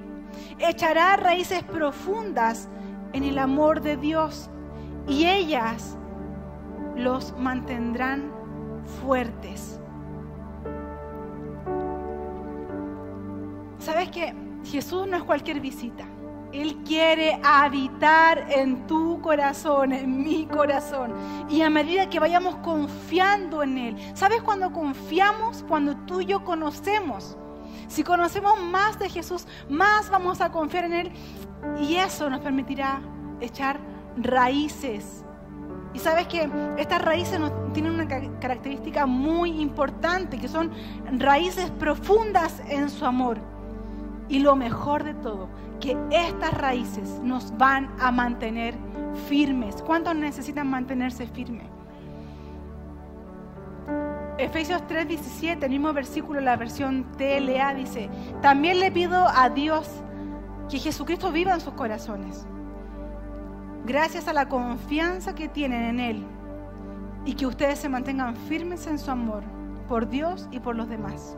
Echará 0.59 1.15
raíces 1.15 1.63
profundas 1.63 2.67
en 3.13 3.23
el 3.23 3.39
amor 3.39 3.81
de 3.81 3.97
Dios 3.97 4.49
y 5.07 5.25
ellas 5.25 5.97
los 6.95 7.37
mantendrán 7.37 8.31
fuertes. 9.01 9.70
Que 14.11 14.33
Jesús 14.63 15.07
no 15.07 15.17
es 15.17 15.23
cualquier 15.23 15.59
visita? 15.59 16.05
Él 16.53 16.77
quiere 16.83 17.39
habitar 17.43 18.45
en 18.49 18.85
tu 18.85 19.21
corazón, 19.21 19.93
en 19.93 20.21
mi 20.21 20.45
corazón. 20.45 21.13
Y 21.49 21.61
a 21.61 21.69
medida 21.69 22.09
que 22.09 22.19
vayamos 22.19 22.57
confiando 22.57 23.63
en 23.63 23.77
Él, 23.77 23.95
¿sabes 24.13 24.41
cuando 24.41 24.71
confiamos? 24.71 25.63
Cuando 25.67 25.95
tú 25.95 26.21
y 26.21 26.25
yo 26.25 26.43
conocemos. 26.43 27.37
Si 27.87 28.03
conocemos 28.03 28.61
más 28.61 28.99
de 28.99 29.09
Jesús, 29.09 29.47
más 29.69 30.09
vamos 30.09 30.41
a 30.41 30.51
confiar 30.51 30.85
en 30.85 30.93
Él 30.93 31.11
y 31.79 31.95
eso 31.95 32.29
nos 32.29 32.41
permitirá 32.41 33.01
echar 33.39 33.79
raíces. 34.17 35.23
Y 35.93 35.99
sabes 35.99 36.27
que 36.27 36.49
estas 36.77 37.01
raíces 37.01 37.39
tienen 37.73 37.93
una 37.93 38.07
característica 38.07 39.05
muy 39.05 39.61
importante, 39.61 40.37
que 40.37 40.47
son 40.47 40.71
raíces 41.17 41.69
profundas 41.71 42.61
en 42.69 42.89
su 42.89 43.05
amor. 43.05 43.39
Y 44.31 44.39
lo 44.39 44.55
mejor 44.55 45.03
de 45.03 45.13
todo, 45.13 45.49
que 45.81 45.97
estas 46.09 46.53
raíces 46.53 47.19
nos 47.21 47.55
van 47.57 47.89
a 47.99 48.11
mantener 48.11 48.75
firmes. 49.27 49.81
¿Cuántos 49.81 50.15
necesitan 50.15 50.69
mantenerse 50.69 51.27
firmes? 51.27 51.67
Efesios 54.37 54.81
3:17, 54.87 55.65
el 55.65 55.69
mismo 55.69 55.91
versículo, 55.91 56.39
la 56.39 56.55
versión 56.55 57.05
TLA 57.17 57.73
dice, 57.73 58.09
también 58.41 58.79
le 58.79 58.89
pido 58.89 59.27
a 59.27 59.49
Dios 59.49 59.87
que 60.69 60.79
Jesucristo 60.79 61.33
viva 61.33 61.53
en 61.53 61.59
sus 61.59 61.73
corazones, 61.73 62.47
gracias 63.85 64.29
a 64.29 64.33
la 64.33 64.47
confianza 64.47 65.35
que 65.35 65.49
tienen 65.49 65.83
en 65.83 65.99
Él, 65.99 66.25
y 67.25 67.33
que 67.33 67.45
ustedes 67.45 67.79
se 67.79 67.89
mantengan 67.89 68.35
firmes 68.35 68.87
en 68.87 68.97
su 68.97 69.11
amor 69.11 69.43
por 69.89 70.07
Dios 70.07 70.47
y 70.51 70.61
por 70.61 70.77
los 70.77 70.87
demás. 70.87 71.37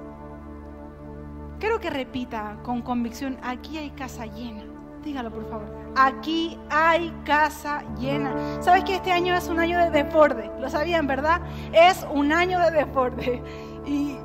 Quiero 1.64 1.80
que 1.80 1.90
repita 1.90 2.58
con 2.62 2.82
convicción, 2.82 3.38
aquí 3.42 3.78
hay 3.78 3.90
casa 3.92 4.26
llena. 4.26 4.66
Dígalo 5.02 5.32
por 5.32 5.50
favor. 5.50 5.74
Aquí 5.96 6.60
hay 6.70 7.10
casa 7.24 7.86
llena. 7.98 8.36
¿Sabes 8.62 8.84
que 8.84 8.96
este 8.96 9.14
año 9.14 9.34
es 9.34 9.48
un 9.48 9.62
año 9.62 9.80
de 9.80 9.90
desborde? 9.90 10.52
Lo 10.60 10.70
sabían, 10.70 11.08
¿verdad? 11.08 11.40
Es 11.72 12.06
un 12.12 12.34
año 12.34 12.60
de 12.60 12.70
desborde. 12.70 13.42
Y 13.86 14.18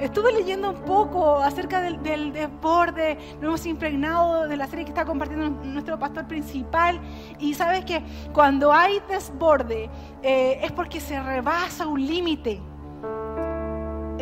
estuve 0.00 0.32
leyendo 0.32 0.70
un 0.70 0.80
poco 0.82 1.38
acerca 1.38 1.80
del, 1.82 2.02
del, 2.02 2.32
desborde, 2.32 3.16
nos 3.34 3.44
hemos 3.44 3.66
impregnado 3.66 4.48
de 4.48 4.56
la 4.56 4.66
serie 4.66 4.84
que 4.84 4.90
está 4.90 5.04
compartiendo 5.04 5.50
nuestro 5.50 6.00
pastor 6.00 6.26
principal. 6.26 7.00
Y 7.38 7.54
sabes 7.54 7.84
que 7.84 8.02
cuando 8.32 8.72
hay 8.72 9.00
desborde 9.08 9.88
eh, 10.20 10.58
es 10.64 10.72
porque 10.72 10.98
se 10.98 11.22
rebasa 11.22 11.86
un 11.86 12.04
límite. 12.04 12.60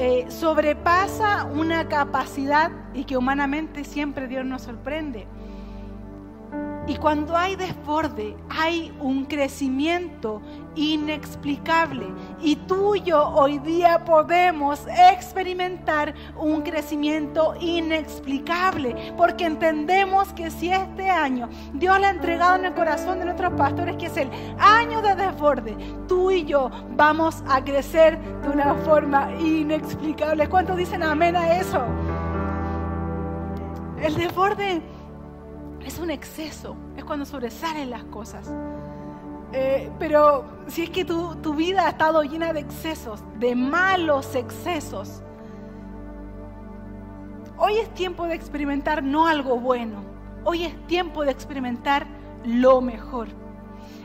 Eh, 0.01 0.27
sobrepasa 0.29 1.45
una 1.47 1.89
capacidad 1.89 2.71
y 2.95 3.03
que 3.03 3.17
humanamente 3.17 3.83
siempre 3.83 4.29
Dios 4.29 4.45
nos 4.45 4.63
sorprende. 4.63 5.27
Y 6.89 6.97
cuando 6.97 7.37
hay 7.37 7.55
desborde, 7.55 8.35
hay 8.49 8.91
un 8.99 9.27
crecimiento 9.27 10.41
inexplicable. 10.75 12.07
Y 12.41 12.57
tú 12.57 12.95
y 12.95 13.03
yo 13.03 13.29
hoy 13.29 13.59
día 13.59 14.07
podemos 14.07 14.87
experimentar 15.13 16.15
un 16.35 16.63
crecimiento 16.63 17.55
inexplicable. 17.61 19.13
Porque 19.19 19.45
entendemos 19.45 20.33
que 20.33 20.51
si 20.51 20.73
este 20.73 21.11
año 21.11 21.51
Dios 21.75 22.01
le 22.01 22.07
ha 22.07 22.11
entregado 22.11 22.57
en 22.57 22.65
el 22.65 22.75
corazón 22.75 23.19
de 23.19 23.27
nuestros 23.27 23.53
pastores, 23.53 23.97
que 23.97 24.07
es 24.07 24.17
el 24.17 24.31
año 24.59 25.03
de 25.03 25.15
desborde, 25.15 25.77
tú 26.09 26.31
y 26.31 26.47
yo 26.47 26.71
vamos 26.97 27.45
a 27.51 27.63
crecer 27.63 28.19
de 28.41 28.49
una 28.49 28.75
forma 28.77 29.31
inexplicable. 29.39 30.49
¿Cuántos 30.49 30.79
dicen 30.79 31.03
amén 31.03 31.37
a 31.37 31.59
eso? 31.59 31.85
El 34.01 34.15
desborde 34.15 34.81
es 35.89 35.99
un 35.99 36.11
exceso, 36.11 36.77
es 36.97 37.05
cuando 37.05 37.25
sobresalen 37.25 37.89
las 37.89 38.05
cosas. 38.05 38.53
Eh, 39.53 39.91
pero 39.99 40.45
si 40.67 40.83
es 40.83 40.91
que 40.91 41.05
tu, 41.05 41.35
tu 41.37 41.55
vida 41.55 41.87
ha 41.87 41.91
estado 41.91 42.23
llena 42.23 42.53
de 42.53 42.61
excesos, 42.61 43.25
de 43.39 43.57
malos 43.57 44.35
excesos, 44.35 45.23
hoy 47.57 47.79
es 47.79 47.93
tiempo 47.95 48.27
de 48.27 48.35
experimentar 48.35 49.03
no 49.03 49.27
algo 49.27 49.59
bueno, 49.59 50.05
hoy 50.45 50.65
es 50.65 50.87
tiempo 50.87 51.25
de 51.25 51.31
experimentar 51.31 52.07
lo 52.45 52.83
mejor. 52.83 53.29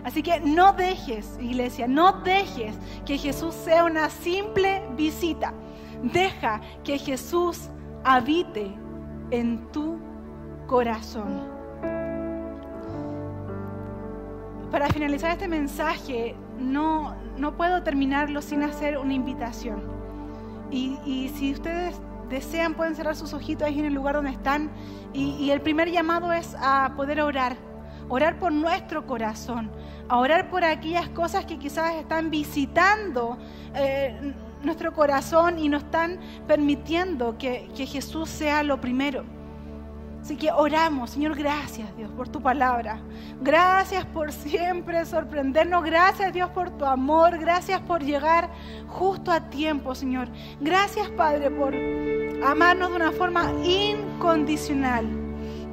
Así 0.06 0.24
que 0.24 0.40
no 0.40 0.72
dejes, 0.72 1.38
iglesia, 1.42 1.86
no 1.86 2.14
dejes 2.24 2.76
que 3.06 3.18
Jesús 3.18 3.54
sea 3.54 3.84
una 3.84 4.10
simple 4.10 4.82
visita. 4.96 5.54
Deja 6.02 6.62
que 6.86 6.98
Jesús 6.98 7.70
habite 8.06 8.74
en 9.32 9.70
tu 9.72 9.98
corazón. 10.68 11.53
Para 14.74 14.90
finalizar 14.90 15.30
este 15.30 15.48
mensaje, 15.48 16.36
no, 16.58 17.16
no 17.38 17.56
puedo 17.56 17.84
terminarlo 17.84 18.42
sin 18.42 18.64
hacer 18.64 18.98
una 18.98 19.14
invitación. 19.14 19.84
Y, 20.72 21.30
si 21.36 21.52
ustedes 21.54 22.02
desean, 22.28 22.74
pueden 22.74 22.96
cerrar 22.96 23.16
sus 23.16 23.36
ojitos 23.36 23.68
ahí 23.68 23.78
en 23.78 23.86
el 23.86 23.94
lugar 23.94 24.16
donde 24.16 24.32
están. 24.32 24.72
Y, 25.14 25.52
el 25.52 25.62
primer 25.62 25.92
llamado 25.92 26.34
es 26.34 26.56
a 26.60 26.92
poder 26.96 27.22
orar. 27.22 27.56
Orar 28.10 28.40
por 28.40 28.52
nuestro 28.52 29.06
corazón. 29.06 29.70
A 30.10 30.18
orar 30.18 30.50
por 30.50 30.64
aquellas 30.64 31.08
cosas 31.10 31.46
que 31.46 31.60
quizás 31.60 31.94
están 31.94 32.32
visitando 32.32 33.38
eh, 33.76 34.34
nuestro 34.64 34.92
corazón 34.92 35.60
y 35.60 35.70
no 35.70 35.78
están 35.78 36.18
permitiendo 36.48 37.38
que, 37.38 37.70
que 37.76 37.86
Jesús 37.86 38.28
sea 38.28 38.64
lo 38.64 38.82
primero. 38.82 39.24
Así 40.24 40.38
que 40.38 40.54
oramos, 40.54 41.10
Señor, 41.10 41.36
gracias 41.36 41.94
Dios 41.98 42.10
por 42.16 42.30
tu 42.30 42.42
palabra. 42.42 42.98
Gracias 43.42 44.06
por 44.06 44.32
siempre 44.32 45.06
sorprendernos. 45.06 45.84
Gracias 45.84 46.32
Dios 46.32 46.50
por 46.52 46.70
tu 46.70 46.86
amor. 46.86 47.38
Gracias 47.40 47.82
por 47.82 48.02
llegar 48.02 48.50
justo 48.88 49.34
a 49.34 49.50
tiempo, 49.50 49.94
Señor. 49.94 50.30
Gracias 50.62 51.10
Padre 51.10 51.52
por 51.52 51.76
amarnos 52.42 52.92
de 52.92 52.96
una 52.96 53.12
forma 53.12 53.52
incondicional. 53.66 55.06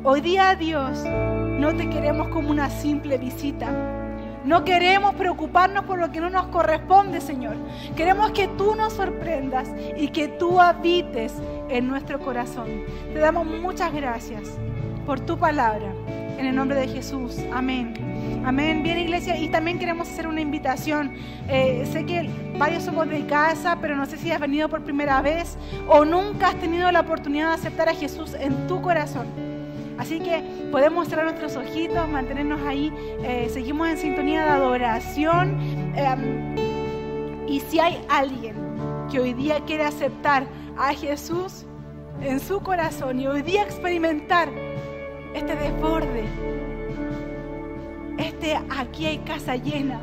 Hoy 0.03 0.21
día 0.21 0.57
Dios 0.57 0.99
no 1.05 1.77
te 1.77 1.89
queremos 1.89 2.27
como 2.31 2.51
una 2.51 2.71
simple 2.71 3.19
visita. 3.19 3.71
No 4.45 4.65
queremos 4.65 5.15
preocuparnos 5.15 5.85
por 5.85 6.01
lo 6.01 6.11
que 6.11 6.21
no 6.21 6.29
nos 6.29 6.47
corresponde, 6.47 7.21
Señor. 7.21 7.55
Queremos 7.95 8.33
que 8.33 8.49
tú 8.49 8.75
nos 8.75 8.95
sorprendas 8.95 9.69
y 9.97 10.09
que 10.09 10.27
tú 10.27 10.61
habites 10.61 11.35
en 11.71 11.89
nuestro 11.89 12.19
corazón. 12.21 12.69
Te 13.13 13.19
damos 13.19 13.47
muchas 13.47 13.93
gracias 13.93 14.59
por 15.07 15.21
tu 15.21 15.39
palabra. 15.39 15.93
En 16.39 16.47
el 16.47 16.57
nombre 16.57 16.79
de 16.79 16.89
Jesús. 16.89 17.39
Amén. 17.53 17.93
Amén. 18.45 18.83
Bien, 18.83 18.99
iglesia. 18.99 19.37
Y 19.37 19.49
también 19.49 19.79
queremos 19.79 20.09
hacer 20.09 20.27
una 20.27 20.41
invitación. 20.41 21.13
Eh, 21.49 21.87
sé 21.93 22.07
que 22.07 22.31
varios 22.59 22.85
somos 22.85 23.09
de 23.09 23.27
casa, 23.27 23.79
pero 23.81 23.95
no 23.95 24.07
sé 24.07 24.17
si 24.17 24.31
has 24.31 24.41
venido 24.41 24.69
por 24.69 24.83
primera 24.83 25.21
vez 25.21 25.59
o 25.87 26.05
nunca 26.05 26.49
has 26.49 26.57
tenido 26.57 26.91
la 26.91 27.01
oportunidad 27.01 27.49
de 27.49 27.55
aceptar 27.55 27.89
a 27.89 27.95
Jesús 27.95 28.35
en 28.35 28.67
tu 28.67 28.81
corazón. 28.81 29.27
Así 29.99 30.19
que 30.21 30.43
podemos 30.71 31.09
cerrar 31.09 31.27
nuestros 31.27 31.57
ojitos, 31.57 32.09
mantenernos 32.09 32.63
ahí. 32.67 32.91
Eh, 33.23 33.51
seguimos 33.53 33.87
en 33.89 33.99
sintonía 33.99 34.45
de 34.45 34.51
adoración. 34.51 35.59
Em, 35.95 36.57
y 37.47 37.61
si 37.61 37.81
hay 37.81 38.01
alguien 38.09 38.70
que 39.11 39.19
hoy 39.19 39.35
día 39.35 39.61
quiere 39.67 39.85
aceptar 39.85 40.47
a 40.79 40.95
Jesús 40.95 41.67
en 42.21 42.39
su 42.39 42.61
corazón 42.61 43.19
y 43.21 43.27
hoy 43.27 43.43
día 43.43 43.63
experimentar 43.63 44.49
este 45.35 45.57
desborde, 45.57 46.25
este 48.19 48.57
aquí 48.71 49.07
hay 49.07 49.19
casa 49.19 49.57
llena. 49.57 50.01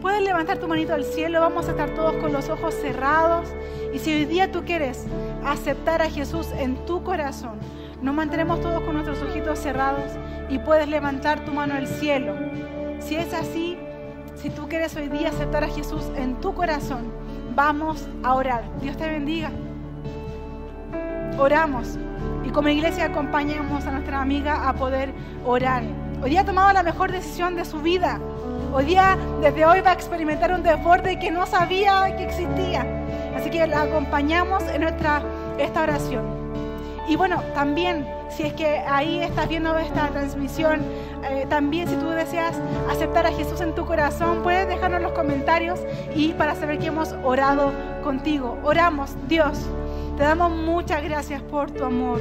Puedes 0.00 0.22
levantar 0.22 0.58
tu 0.58 0.66
manito 0.66 0.94
al 0.94 1.04
cielo, 1.04 1.40
vamos 1.40 1.68
a 1.68 1.72
estar 1.72 1.94
todos 1.94 2.14
con 2.14 2.32
los 2.32 2.48
ojos 2.48 2.74
cerrados. 2.74 3.48
Y 3.92 3.98
si 3.98 4.12
hoy 4.14 4.24
día 4.24 4.50
tú 4.50 4.64
quieres 4.64 5.06
aceptar 5.44 6.02
a 6.02 6.10
Jesús 6.10 6.48
en 6.58 6.76
tu 6.86 7.02
corazón, 7.02 7.58
nos 8.02 8.14
mantenemos 8.14 8.60
todos 8.60 8.82
con 8.82 8.94
nuestros 8.94 9.22
ojitos 9.22 9.58
cerrados 9.58 10.12
y 10.48 10.58
puedes 10.58 10.88
levantar 10.88 11.44
tu 11.44 11.52
mano 11.52 11.74
al 11.74 11.86
cielo. 11.86 12.34
Si 13.00 13.16
es 13.16 13.32
así, 13.34 13.76
si 14.34 14.50
tú 14.50 14.68
quieres 14.68 14.96
hoy 14.96 15.08
día 15.08 15.28
aceptar 15.28 15.64
a 15.64 15.68
Jesús 15.68 16.10
en 16.16 16.40
tu 16.40 16.54
corazón, 16.54 17.13
vamos 17.54 18.06
a 18.22 18.34
orar. 18.34 18.64
Dios 18.80 18.96
te 18.96 19.08
bendiga. 19.08 19.50
Oramos 21.38 21.98
y 22.44 22.50
como 22.50 22.68
iglesia 22.68 23.06
acompañamos 23.06 23.84
a 23.86 23.92
nuestra 23.92 24.20
amiga 24.20 24.68
a 24.68 24.74
poder 24.74 25.12
orar. 25.44 25.82
Hoy 26.22 26.30
día 26.30 26.42
ha 26.42 26.44
tomado 26.44 26.72
la 26.72 26.82
mejor 26.82 27.10
decisión 27.12 27.54
de 27.56 27.64
su 27.64 27.80
vida. 27.80 28.20
Hoy 28.72 28.84
día, 28.86 29.16
desde 29.40 29.64
hoy, 29.66 29.80
va 29.80 29.90
a 29.90 29.94
experimentar 29.94 30.52
un 30.52 30.62
desborde 30.62 31.18
que 31.18 31.30
no 31.30 31.46
sabía 31.46 32.14
que 32.16 32.24
existía. 32.24 32.86
Así 33.36 33.50
que 33.50 33.66
la 33.66 33.82
acompañamos 33.82 34.62
en 34.64 34.82
nuestra, 34.82 35.22
esta 35.58 35.82
oración. 35.82 36.24
Y 37.08 37.16
bueno, 37.16 37.42
también, 37.54 38.06
si 38.36 38.42
es 38.42 38.52
que 38.54 38.78
ahí 38.78 39.20
estás 39.20 39.48
viendo 39.48 39.76
esta 39.78 40.08
transmisión, 40.08 40.82
eh, 41.30 41.46
también 41.48 41.88
si 41.88 41.96
tú 41.96 42.08
deseas 42.08 42.56
aceptar 42.90 43.26
a 43.26 43.32
Jesús 43.32 43.60
en 43.60 43.74
tu 43.74 43.86
corazón, 43.86 44.42
puedes 44.42 44.66
dejarnos 44.68 45.02
los 45.02 45.12
comentarios 45.12 45.80
y 46.14 46.32
para 46.32 46.54
saber 46.54 46.78
que 46.78 46.86
hemos 46.86 47.14
orado 47.22 47.72
contigo. 48.02 48.58
Oramos, 48.64 49.12
Dios, 49.28 49.58
te 50.16 50.24
damos 50.24 50.50
muchas 50.50 51.02
gracias 51.02 51.42
por 51.42 51.70
tu 51.70 51.84
amor. 51.84 52.20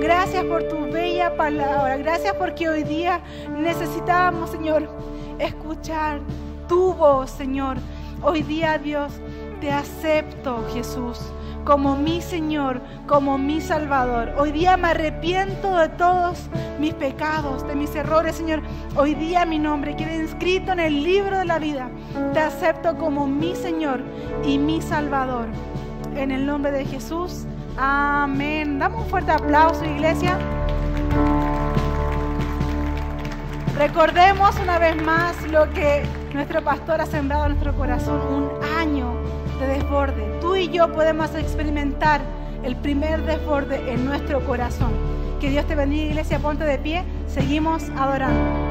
Gracias 0.00 0.44
por 0.44 0.62
tu 0.64 0.90
bella 0.90 1.36
palabra. 1.36 1.96
Gracias 1.98 2.34
porque 2.34 2.68
hoy 2.68 2.82
día 2.82 3.20
necesitamos, 3.50 4.50
Señor, 4.50 4.88
escuchar 5.38 6.20
tu 6.68 6.94
voz, 6.94 7.30
Señor. 7.30 7.76
Hoy 8.22 8.42
día, 8.42 8.78
Dios, 8.78 9.12
te 9.60 9.70
acepto, 9.70 10.64
Jesús 10.72 11.18
como 11.64 11.96
mi 11.96 12.20
Señor, 12.20 12.80
como 13.06 13.38
mi 13.38 13.60
Salvador. 13.60 14.32
Hoy 14.38 14.52
día 14.52 14.76
me 14.76 14.88
arrepiento 14.88 15.76
de 15.78 15.88
todos 15.90 16.48
mis 16.78 16.94
pecados, 16.94 17.66
de 17.66 17.74
mis 17.74 17.94
errores, 17.94 18.36
Señor. 18.36 18.62
Hoy 18.96 19.14
día 19.14 19.44
mi 19.44 19.58
nombre 19.58 19.96
queda 19.96 20.14
inscrito 20.14 20.72
en 20.72 20.80
el 20.80 21.04
libro 21.04 21.38
de 21.38 21.44
la 21.44 21.58
vida. 21.58 21.90
Te 22.32 22.40
acepto 22.40 22.96
como 22.96 23.26
mi 23.26 23.54
Señor 23.54 24.02
y 24.44 24.58
mi 24.58 24.80
Salvador. 24.80 25.46
En 26.16 26.30
el 26.30 26.46
nombre 26.46 26.72
de 26.72 26.84
Jesús. 26.84 27.44
Amén. 27.76 28.78
Damos 28.78 29.04
un 29.04 29.10
fuerte 29.10 29.30
aplauso, 29.30 29.84
iglesia. 29.84 30.38
Recordemos 33.76 34.58
una 34.60 34.78
vez 34.78 35.00
más 35.02 35.42
lo 35.50 35.70
que 35.70 36.02
nuestro 36.34 36.62
pastor 36.62 37.00
ha 37.00 37.06
sembrado 37.06 37.46
en 37.46 37.52
nuestro 37.52 37.74
corazón, 37.74 38.20
un 38.20 38.78
año 38.78 39.19
de 39.60 39.66
desborde. 39.66 40.22
Tú 40.40 40.56
y 40.56 40.68
yo 40.68 40.92
podemos 40.92 41.34
experimentar 41.34 42.20
el 42.64 42.76
primer 42.76 43.22
desborde 43.24 43.92
en 43.92 44.04
nuestro 44.04 44.44
corazón. 44.46 44.92
Que 45.40 45.50
Dios 45.50 45.66
te 45.66 45.74
bendiga, 45.74 46.06
iglesia, 46.06 46.38
ponte 46.38 46.64
de 46.64 46.78
pie, 46.78 47.04
seguimos 47.28 47.88
adorando. 47.96 48.69